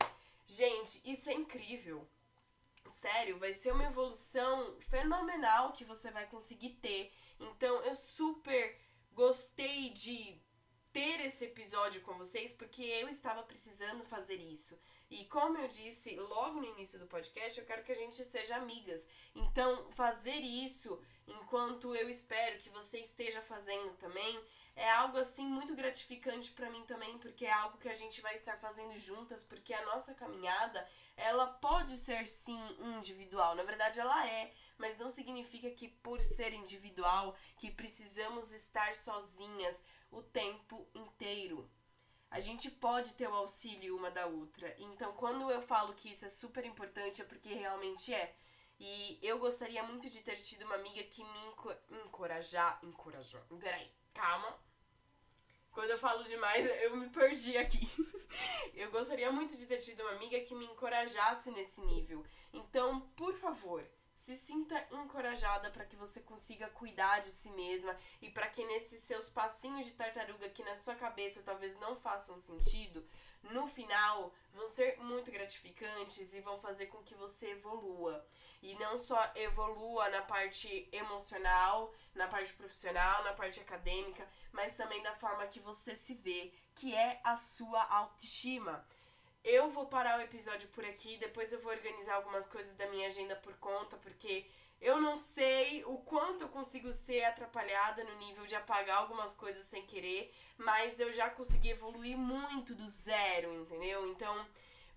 gente, 0.46 1.02
isso 1.04 1.28
é 1.28 1.34
incrível. 1.34 2.08
Sério, 2.88 3.38
vai 3.38 3.54
ser 3.54 3.72
uma 3.72 3.84
evolução 3.84 4.78
fenomenal 4.80 5.72
que 5.72 5.84
você 5.84 6.10
vai 6.10 6.26
conseguir 6.26 6.70
ter. 6.80 7.12
Então, 7.38 7.82
eu 7.82 7.94
super 7.94 8.78
gostei 9.12 9.90
de 9.90 10.40
ter 10.92 11.20
esse 11.20 11.44
episódio 11.44 12.00
com 12.02 12.14
vocês 12.14 12.52
porque 12.52 12.82
eu 12.82 13.08
estava 13.08 13.42
precisando 13.42 14.04
fazer 14.04 14.36
isso. 14.36 14.78
E 15.10 15.24
como 15.24 15.56
eu 15.58 15.68
disse 15.68 16.14
logo 16.16 16.60
no 16.60 16.66
início 16.66 16.98
do 16.98 17.06
podcast, 17.06 17.58
eu 17.58 17.66
quero 17.66 17.82
que 17.82 17.92
a 17.92 17.96
gente 17.96 18.22
seja 18.24 18.56
amigas. 18.56 19.08
Então, 19.34 19.90
fazer 19.92 20.40
isso 20.40 21.00
enquanto 21.26 21.94
eu 21.94 22.08
espero 22.10 22.58
que 22.58 22.68
você 22.70 22.98
esteja 22.98 23.40
fazendo 23.42 23.94
também 23.96 24.38
é 24.78 24.88
algo 24.92 25.18
assim 25.18 25.44
muito 25.44 25.74
gratificante 25.74 26.52
para 26.52 26.70
mim 26.70 26.84
também, 26.84 27.18
porque 27.18 27.44
é 27.44 27.52
algo 27.52 27.78
que 27.78 27.88
a 27.88 27.94
gente 27.94 28.20
vai 28.20 28.34
estar 28.34 28.56
fazendo 28.58 28.96
juntas, 28.96 29.42
porque 29.42 29.74
a 29.74 29.84
nossa 29.86 30.14
caminhada, 30.14 30.88
ela 31.16 31.48
pode 31.48 31.98
ser 31.98 32.28
sim 32.28 32.60
individual. 32.96 33.56
Na 33.56 33.64
verdade, 33.64 33.98
ela 33.98 34.28
é, 34.28 34.52
mas 34.76 34.96
não 34.96 35.10
significa 35.10 35.68
que 35.70 35.88
por 35.88 36.22
ser 36.22 36.52
individual 36.52 37.34
que 37.56 37.72
precisamos 37.72 38.52
estar 38.52 38.94
sozinhas 38.94 39.82
o 40.12 40.22
tempo 40.22 40.88
inteiro 40.94 41.68
a 42.30 42.40
gente 42.40 42.70
pode 42.70 43.14
ter 43.14 43.28
o 43.28 43.34
auxílio 43.34 43.96
uma 43.96 44.10
da 44.10 44.26
outra. 44.26 44.74
Então, 44.78 45.12
quando 45.14 45.50
eu 45.50 45.62
falo 45.62 45.94
que 45.94 46.10
isso 46.10 46.24
é 46.24 46.28
super 46.28 46.64
importante, 46.64 47.22
é 47.22 47.24
porque 47.24 47.54
realmente 47.54 48.12
é. 48.12 48.34
E 48.78 49.18
eu 49.22 49.38
gostaria 49.38 49.82
muito 49.82 50.08
de 50.08 50.20
ter 50.22 50.36
tido 50.36 50.64
uma 50.64 50.76
amiga 50.76 51.02
que 51.04 51.24
me 51.24 51.44
enco 51.46 51.74
encorajar. 52.04 52.78
Encorajar. 52.82 53.42
Peraí, 53.58 53.90
calma. 54.12 54.56
Quando 55.72 55.90
eu 55.90 55.98
falo 55.98 56.22
demais, 56.24 56.66
eu 56.82 56.96
me 56.96 57.08
perdi 57.08 57.56
aqui. 57.56 57.88
eu 58.74 58.90
gostaria 58.90 59.30
muito 59.32 59.56
de 59.56 59.66
ter 59.66 59.78
tido 59.78 60.02
uma 60.02 60.12
amiga 60.12 60.40
que 60.40 60.54
me 60.54 60.66
encorajasse 60.66 61.50
nesse 61.50 61.80
nível. 61.80 62.24
Então, 62.52 63.00
por 63.16 63.34
favor, 63.34 63.84
se 64.18 64.34
sinta 64.34 64.76
encorajada 64.90 65.70
para 65.70 65.84
que 65.84 65.94
você 65.94 66.20
consiga 66.20 66.68
cuidar 66.70 67.20
de 67.20 67.30
si 67.30 67.50
mesma 67.52 67.96
e 68.20 68.28
para 68.28 68.48
que 68.48 68.64
nesses 68.64 69.02
seus 69.02 69.30
passinhos 69.30 69.86
de 69.86 69.92
tartaruga 69.92 70.50
que 70.50 70.64
na 70.64 70.74
sua 70.74 70.96
cabeça 70.96 71.40
talvez 71.44 71.78
não 71.78 71.94
façam 71.94 72.36
sentido, 72.36 73.08
no 73.44 73.68
final 73.68 74.34
vão 74.52 74.66
ser 74.66 74.98
muito 74.98 75.30
gratificantes 75.30 76.34
e 76.34 76.40
vão 76.40 76.58
fazer 76.58 76.86
com 76.86 77.00
que 77.04 77.14
você 77.14 77.52
evolua. 77.52 78.26
E 78.60 78.74
não 78.74 78.98
só 78.98 79.30
evolua 79.36 80.08
na 80.08 80.22
parte 80.22 80.88
emocional, 80.90 81.94
na 82.12 82.26
parte 82.26 82.52
profissional, 82.54 83.22
na 83.22 83.34
parte 83.34 83.60
acadêmica, 83.60 84.28
mas 84.50 84.76
também 84.76 85.00
da 85.00 85.14
forma 85.14 85.46
que 85.46 85.60
você 85.60 85.94
se 85.94 86.14
vê, 86.14 86.52
que 86.74 86.92
é 86.92 87.20
a 87.22 87.36
sua 87.36 87.84
autoestima. 87.84 88.84
Eu 89.50 89.70
vou 89.70 89.86
parar 89.86 90.18
o 90.18 90.20
episódio 90.20 90.68
por 90.68 90.84
aqui, 90.84 91.16
depois 91.16 91.50
eu 91.50 91.58
vou 91.58 91.72
organizar 91.72 92.16
algumas 92.16 92.44
coisas 92.44 92.74
da 92.74 92.86
minha 92.90 93.06
agenda 93.06 93.34
por 93.34 93.54
conta, 93.54 93.96
porque 93.96 94.44
eu 94.78 95.00
não 95.00 95.16
sei 95.16 95.82
o 95.86 95.96
quanto 96.00 96.44
eu 96.44 96.50
consigo 96.50 96.92
ser 96.92 97.24
atrapalhada 97.24 98.04
no 98.04 98.14
nível 98.16 98.44
de 98.44 98.54
apagar 98.54 98.98
algumas 98.98 99.34
coisas 99.34 99.64
sem 99.64 99.86
querer, 99.86 100.30
mas 100.58 101.00
eu 101.00 101.14
já 101.14 101.30
consegui 101.30 101.70
evoluir 101.70 102.18
muito 102.18 102.74
do 102.74 102.86
zero, 102.86 103.54
entendeu? 103.54 104.06
Então 104.10 104.46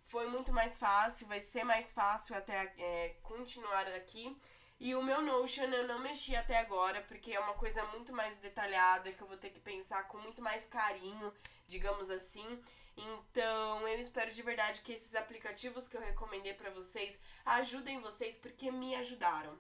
foi 0.03 0.27
muito 0.27 0.51
mais 0.51 0.77
fácil, 0.77 1.27
vai 1.27 1.39
ser 1.39 1.63
mais 1.63 1.93
fácil 1.93 2.35
até 2.35 2.73
é, 2.77 3.15
continuar 3.23 3.87
aqui. 3.87 4.37
E 4.81 4.93
o 4.95 5.01
meu 5.01 5.21
Notion 5.21 5.71
eu 5.71 5.87
não 5.87 5.99
mexi 5.99 6.35
até 6.35 6.57
agora, 6.57 7.01
porque 7.03 7.31
é 7.31 7.39
uma 7.39 7.53
coisa 7.53 7.85
muito 7.85 8.11
mais 8.11 8.37
detalhada, 8.39 9.13
que 9.13 9.21
eu 9.21 9.27
vou 9.27 9.37
ter 9.37 9.51
que 9.51 9.61
pensar 9.61 10.09
com 10.09 10.17
muito 10.17 10.41
mais 10.41 10.65
carinho, 10.65 11.33
digamos 11.69 12.09
assim. 12.09 12.61
Então, 12.97 13.87
eu 13.87 13.99
espero 13.99 14.31
de 14.31 14.41
verdade 14.41 14.81
que 14.81 14.93
esses 14.93 15.15
aplicativos 15.15 15.87
que 15.87 15.95
eu 15.95 16.01
recomendei 16.01 16.53
para 16.53 16.69
vocês 16.69 17.19
ajudem 17.45 17.99
vocês 17.99 18.37
porque 18.37 18.71
me 18.71 18.95
ajudaram. 18.95 19.57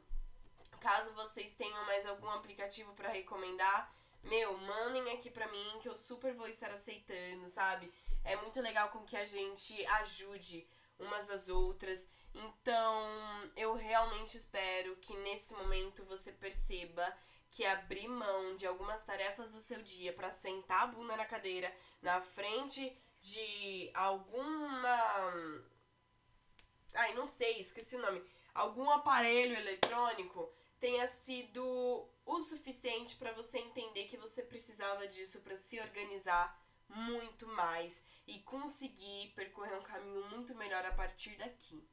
Caso 0.79 1.13
vocês 1.13 1.53
tenham 1.53 1.85
mais 1.85 2.05
algum 2.05 2.29
aplicativo 2.29 2.93
para 2.93 3.09
recomendar, 3.09 3.93
meu, 4.23 4.57
mandem 4.57 5.13
aqui 5.13 5.29
pra 5.29 5.47
mim 5.47 5.79
que 5.81 5.89
eu 5.89 5.95
super 5.95 6.33
vou 6.33 6.47
estar 6.47 6.71
aceitando, 6.71 7.47
sabe? 7.47 7.91
É 8.23 8.35
muito 8.35 8.61
legal 8.61 8.89
com 8.89 9.03
que 9.03 9.17
a 9.17 9.25
gente 9.25 9.85
ajude 9.85 10.67
umas 10.99 11.29
às 11.29 11.49
outras. 11.49 12.07
Então, 12.33 13.51
eu 13.55 13.73
realmente 13.73 14.37
espero 14.37 14.95
que 14.97 15.15
nesse 15.17 15.53
momento 15.53 16.05
você 16.05 16.31
perceba 16.31 17.15
que 17.49 17.65
abrir 17.65 18.07
mão 18.07 18.55
de 18.55 18.65
algumas 18.65 19.03
tarefas 19.03 19.53
do 19.53 19.59
seu 19.59 19.81
dia 19.81 20.13
para 20.13 20.31
sentar 20.31 20.83
a 20.83 20.87
bunda 20.87 21.17
na 21.17 21.25
cadeira, 21.25 21.73
na 22.01 22.21
frente 22.21 22.95
de 23.21 23.91
alguma. 23.93 25.63
Ai, 26.93 27.13
não 27.13 27.25
sei, 27.25 27.59
esqueci 27.59 27.95
o 27.95 28.01
nome. 28.01 28.21
Algum 28.53 28.89
aparelho 28.89 29.55
eletrônico 29.55 30.51
tenha 30.79 31.07
sido 31.07 31.63
o 32.25 32.41
suficiente 32.41 33.15
para 33.15 33.31
você 33.31 33.59
entender 33.59 34.05
que 34.05 34.17
você 34.17 34.41
precisava 34.41 35.07
disso 35.07 35.41
para 35.41 35.55
se 35.55 35.79
organizar 35.79 36.59
muito 36.89 37.47
mais 37.47 38.03
e 38.27 38.39
conseguir 38.39 39.31
percorrer 39.35 39.77
um 39.77 39.83
caminho 39.83 40.27
muito 40.29 40.53
melhor 40.55 40.85
a 40.85 40.91
partir 40.91 41.37
daqui. 41.37 41.87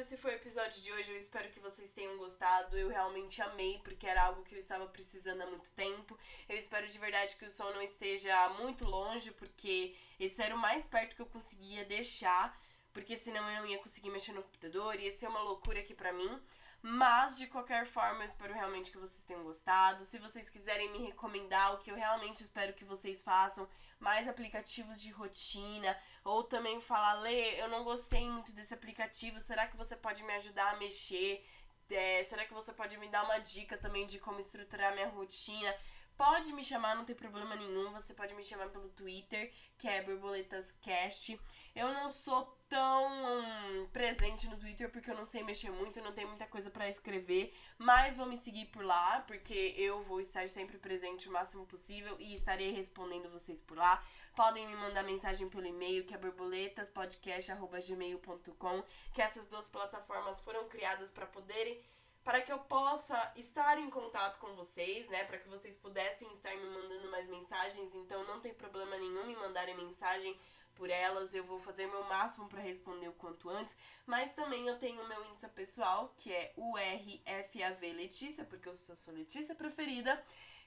Esse 0.00 0.16
foi 0.16 0.32
o 0.32 0.36
episódio 0.36 0.80
de 0.80 0.90
hoje. 0.92 1.10
Eu 1.10 1.18
espero 1.18 1.50
que 1.50 1.60
vocês 1.60 1.92
tenham 1.92 2.16
gostado. 2.16 2.76
Eu 2.76 2.88
realmente 2.88 3.42
amei, 3.42 3.78
porque 3.84 4.06
era 4.06 4.22
algo 4.22 4.42
que 4.42 4.54
eu 4.54 4.58
estava 4.58 4.86
precisando 4.86 5.42
há 5.42 5.46
muito 5.46 5.70
tempo. 5.72 6.18
Eu 6.48 6.56
espero 6.56 6.88
de 6.88 6.98
verdade 6.98 7.36
que 7.36 7.44
o 7.44 7.50
som 7.50 7.70
não 7.70 7.82
esteja 7.82 8.48
muito 8.60 8.88
longe, 8.88 9.30
porque 9.32 9.94
esse 10.18 10.40
era 10.42 10.54
o 10.54 10.58
mais 10.58 10.86
perto 10.86 11.14
que 11.14 11.22
eu 11.22 11.26
conseguia 11.26 11.84
deixar. 11.84 12.58
Porque 12.94 13.14
senão 13.16 13.46
eu 13.50 13.60
não 13.60 13.66
ia 13.66 13.78
conseguir 13.78 14.10
mexer 14.10 14.32
no 14.32 14.42
computador, 14.42 14.98
ia 14.98 15.12
ser 15.12 15.28
uma 15.28 15.42
loucura 15.42 15.80
aqui 15.80 15.94
pra 15.94 16.12
mim. 16.12 16.40
Mas, 16.82 17.36
de 17.36 17.46
qualquer 17.46 17.86
forma, 17.86 18.22
eu 18.22 18.26
espero 18.26 18.54
realmente 18.54 18.90
que 18.90 18.96
vocês 18.96 19.24
tenham 19.26 19.42
gostado. 19.42 20.02
Se 20.04 20.18
vocês 20.18 20.48
quiserem 20.48 20.90
me 20.90 20.98
recomendar 20.98 21.74
o 21.74 21.78
que 21.78 21.90
eu 21.90 21.94
realmente 21.94 22.42
espero 22.42 22.72
que 22.72 22.84
vocês 22.84 23.22
façam, 23.22 23.68
mais 23.98 24.26
aplicativos 24.26 25.00
de 25.00 25.10
rotina, 25.10 25.94
ou 26.24 26.42
também 26.42 26.80
falar, 26.80 27.20
Lê, 27.20 27.60
eu 27.60 27.68
não 27.68 27.84
gostei 27.84 28.26
muito 28.28 28.52
desse 28.52 28.72
aplicativo, 28.72 29.38
será 29.40 29.66
que 29.66 29.76
você 29.76 29.94
pode 29.94 30.22
me 30.22 30.32
ajudar 30.34 30.72
a 30.72 30.76
mexer? 30.76 31.44
É, 31.90 32.24
será 32.24 32.46
que 32.46 32.54
você 32.54 32.72
pode 32.72 32.96
me 32.96 33.08
dar 33.08 33.24
uma 33.24 33.38
dica 33.38 33.76
também 33.76 34.06
de 34.06 34.18
como 34.18 34.40
estruturar 34.40 34.94
minha 34.94 35.08
rotina? 35.08 35.74
Pode 36.20 36.52
me 36.52 36.62
chamar, 36.62 36.94
não 36.94 37.06
tem 37.06 37.16
problema 37.16 37.56
nenhum. 37.56 37.90
Você 37.92 38.12
pode 38.12 38.34
me 38.34 38.44
chamar 38.44 38.68
pelo 38.68 38.90
Twitter, 38.90 39.50
que 39.78 39.88
é 39.88 40.02
BorboletasCast. 40.02 41.40
Eu 41.74 41.94
não 41.94 42.10
sou 42.10 42.44
tão 42.68 43.88
presente 43.90 44.46
no 44.46 44.58
Twitter 44.58 44.90
porque 44.90 45.10
eu 45.10 45.14
não 45.14 45.24
sei 45.24 45.42
mexer 45.42 45.70
muito, 45.70 46.02
não 46.02 46.12
tenho 46.12 46.28
muita 46.28 46.46
coisa 46.46 46.68
para 46.68 46.90
escrever, 46.90 47.54
mas 47.78 48.18
vou 48.18 48.26
me 48.26 48.36
seguir 48.36 48.66
por 48.66 48.84
lá 48.84 49.24
porque 49.26 49.74
eu 49.78 50.02
vou 50.02 50.20
estar 50.20 50.46
sempre 50.50 50.76
presente 50.76 51.26
o 51.26 51.32
máximo 51.32 51.64
possível 51.64 52.14
e 52.20 52.34
estarei 52.34 52.70
respondendo 52.70 53.30
vocês 53.30 53.58
por 53.58 53.78
lá. 53.78 54.04
Podem 54.36 54.66
me 54.66 54.76
mandar 54.76 55.02
mensagem 55.02 55.48
pelo 55.48 55.64
e-mail 55.64 56.04
que 56.04 56.12
é 56.12 56.18
borboletaspodcast@gmail.com, 56.18 58.84
que 59.14 59.22
essas 59.22 59.46
duas 59.46 59.68
plataformas 59.68 60.38
foram 60.38 60.68
criadas 60.68 61.10
para 61.10 61.24
poderem 61.24 61.80
para 62.24 62.40
que 62.40 62.52
eu 62.52 62.58
possa 62.58 63.32
estar 63.36 63.78
em 63.78 63.88
contato 63.88 64.38
com 64.38 64.54
vocês, 64.54 65.08
né? 65.08 65.24
Para 65.24 65.38
que 65.38 65.48
vocês 65.48 65.76
pudessem 65.76 66.30
estar 66.32 66.54
me 66.54 66.68
mandando 66.68 67.10
mais 67.10 67.26
mensagens. 67.26 67.94
Então 67.94 68.24
não 68.24 68.40
tem 68.40 68.52
problema 68.52 68.96
nenhum 68.96 69.26
me 69.26 69.36
mandarem 69.36 69.76
mensagem 69.76 70.38
por 70.74 70.90
elas. 70.90 71.34
Eu 71.34 71.44
vou 71.44 71.58
fazer 71.58 71.86
meu 71.86 72.04
máximo 72.04 72.48
para 72.48 72.60
responder 72.60 73.08
o 73.08 73.14
quanto 73.14 73.48
antes. 73.48 73.76
Mas 74.06 74.34
também 74.34 74.66
eu 74.66 74.78
tenho 74.78 75.02
o 75.02 75.08
meu 75.08 75.24
Insta 75.30 75.48
pessoal, 75.48 76.14
que 76.16 76.32
é 76.32 76.52
URFAV 76.56 77.92
Letícia, 77.92 78.44
porque 78.44 78.68
eu 78.68 78.76
sou 78.76 78.92
a 78.92 78.96
sua 78.96 79.14
Letícia 79.14 79.54
preferida. 79.54 80.22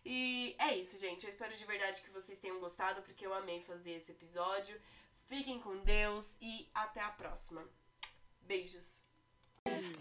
E 0.06 0.56
é 0.60 0.76
isso, 0.76 0.98
gente. 0.98 1.26
Eu 1.26 1.32
espero 1.32 1.56
de 1.56 1.66
verdade 1.66 2.02
que 2.02 2.10
vocês 2.10 2.40
tenham 2.40 2.60
gostado, 2.60 3.02
porque 3.04 3.26
eu 3.26 3.34
amei 3.34 3.62
fazer 3.62 3.92
esse 3.92 4.12
episódio. 4.12 4.80
Fiquem 5.26 5.60
com 5.62 5.78
Deus 5.78 6.36
e 6.42 6.70
até 6.74 7.00
a 7.00 7.10
próxima. 7.12 7.68
Beijos! 8.42 9.13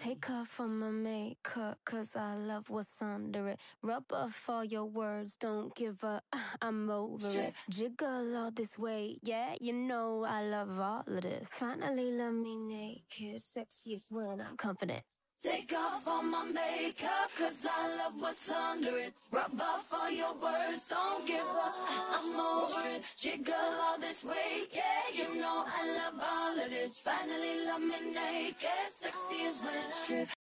Take 0.02 0.30
off 0.30 0.58
all 0.58 0.66
my 0.66 0.90
makeup, 0.90 1.78
cause 1.84 2.10
I 2.16 2.34
love 2.34 2.68
what's 2.70 3.00
under 3.00 3.50
it. 3.50 3.60
Rub 3.82 4.12
off 4.12 4.48
all 4.48 4.64
your 4.64 4.84
words, 4.84 5.36
don't 5.36 5.72
give 5.76 6.02
up, 6.02 6.24
I'm 6.60 6.90
over 6.90 7.28
it. 7.40 7.54
Jiggle 7.70 8.36
all 8.36 8.50
this 8.50 8.76
way, 8.76 9.18
yeah, 9.22 9.54
you 9.60 9.72
know 9.72 10.24
I 10.24 10.42
love 10.42 10.80
all 10.80 11.04
of 11.06 11.22
this. 11.22 11.48
Finally, 11.52 12.10
love 12.10 12.34
me 12.34 12.56
naked, 12.56 13.40
sexiest 13.40 14.10
when 14.10 14.40
I'm 14.40 14.56
confident. 14.56 15.04
Take 15.42 15.72
off 15.76 16.06
all 16.06 16.22
my 16.22 16.44
makeup, 16.44 17.30
cause 17.36 17.66
I 17.68 17.96
love 17.96 18.12
what's 18.20 18.48
under 18.48 18.96
it. 18.98 19.12
Rub 19.32 19.60
off 19.60 19.92
all 19.92 20.08
your 20.08 20.34
words, 20.34 20.88
don't 20.88 21.26
give 21.26 21.40
up, 21.40 21.74
I'm 22.14 22.38
over 22.38 22.88
it. 22.90 23.02
Jiggle 23.16 23.54
all 23.82 23.98
this 23.98 24.24
weight, 24.24 24.68
yeah, 24.72 24.82
you 25.12 25.40
know 25.40 25.64
I 25.66 25.96
love 25.96 26.22
all 26.22 26.64
of 26.64 26.70
this. 26.70 27.00
Finally 27.00 27.66
love 27.66 27.80
me 27.80 28.12
naked, 28.14 28.68
sexy 28.90 29.46
as 29.46 29.60
when 29.62 29.74
I 29.74 29.90
strip. 29.90 30.32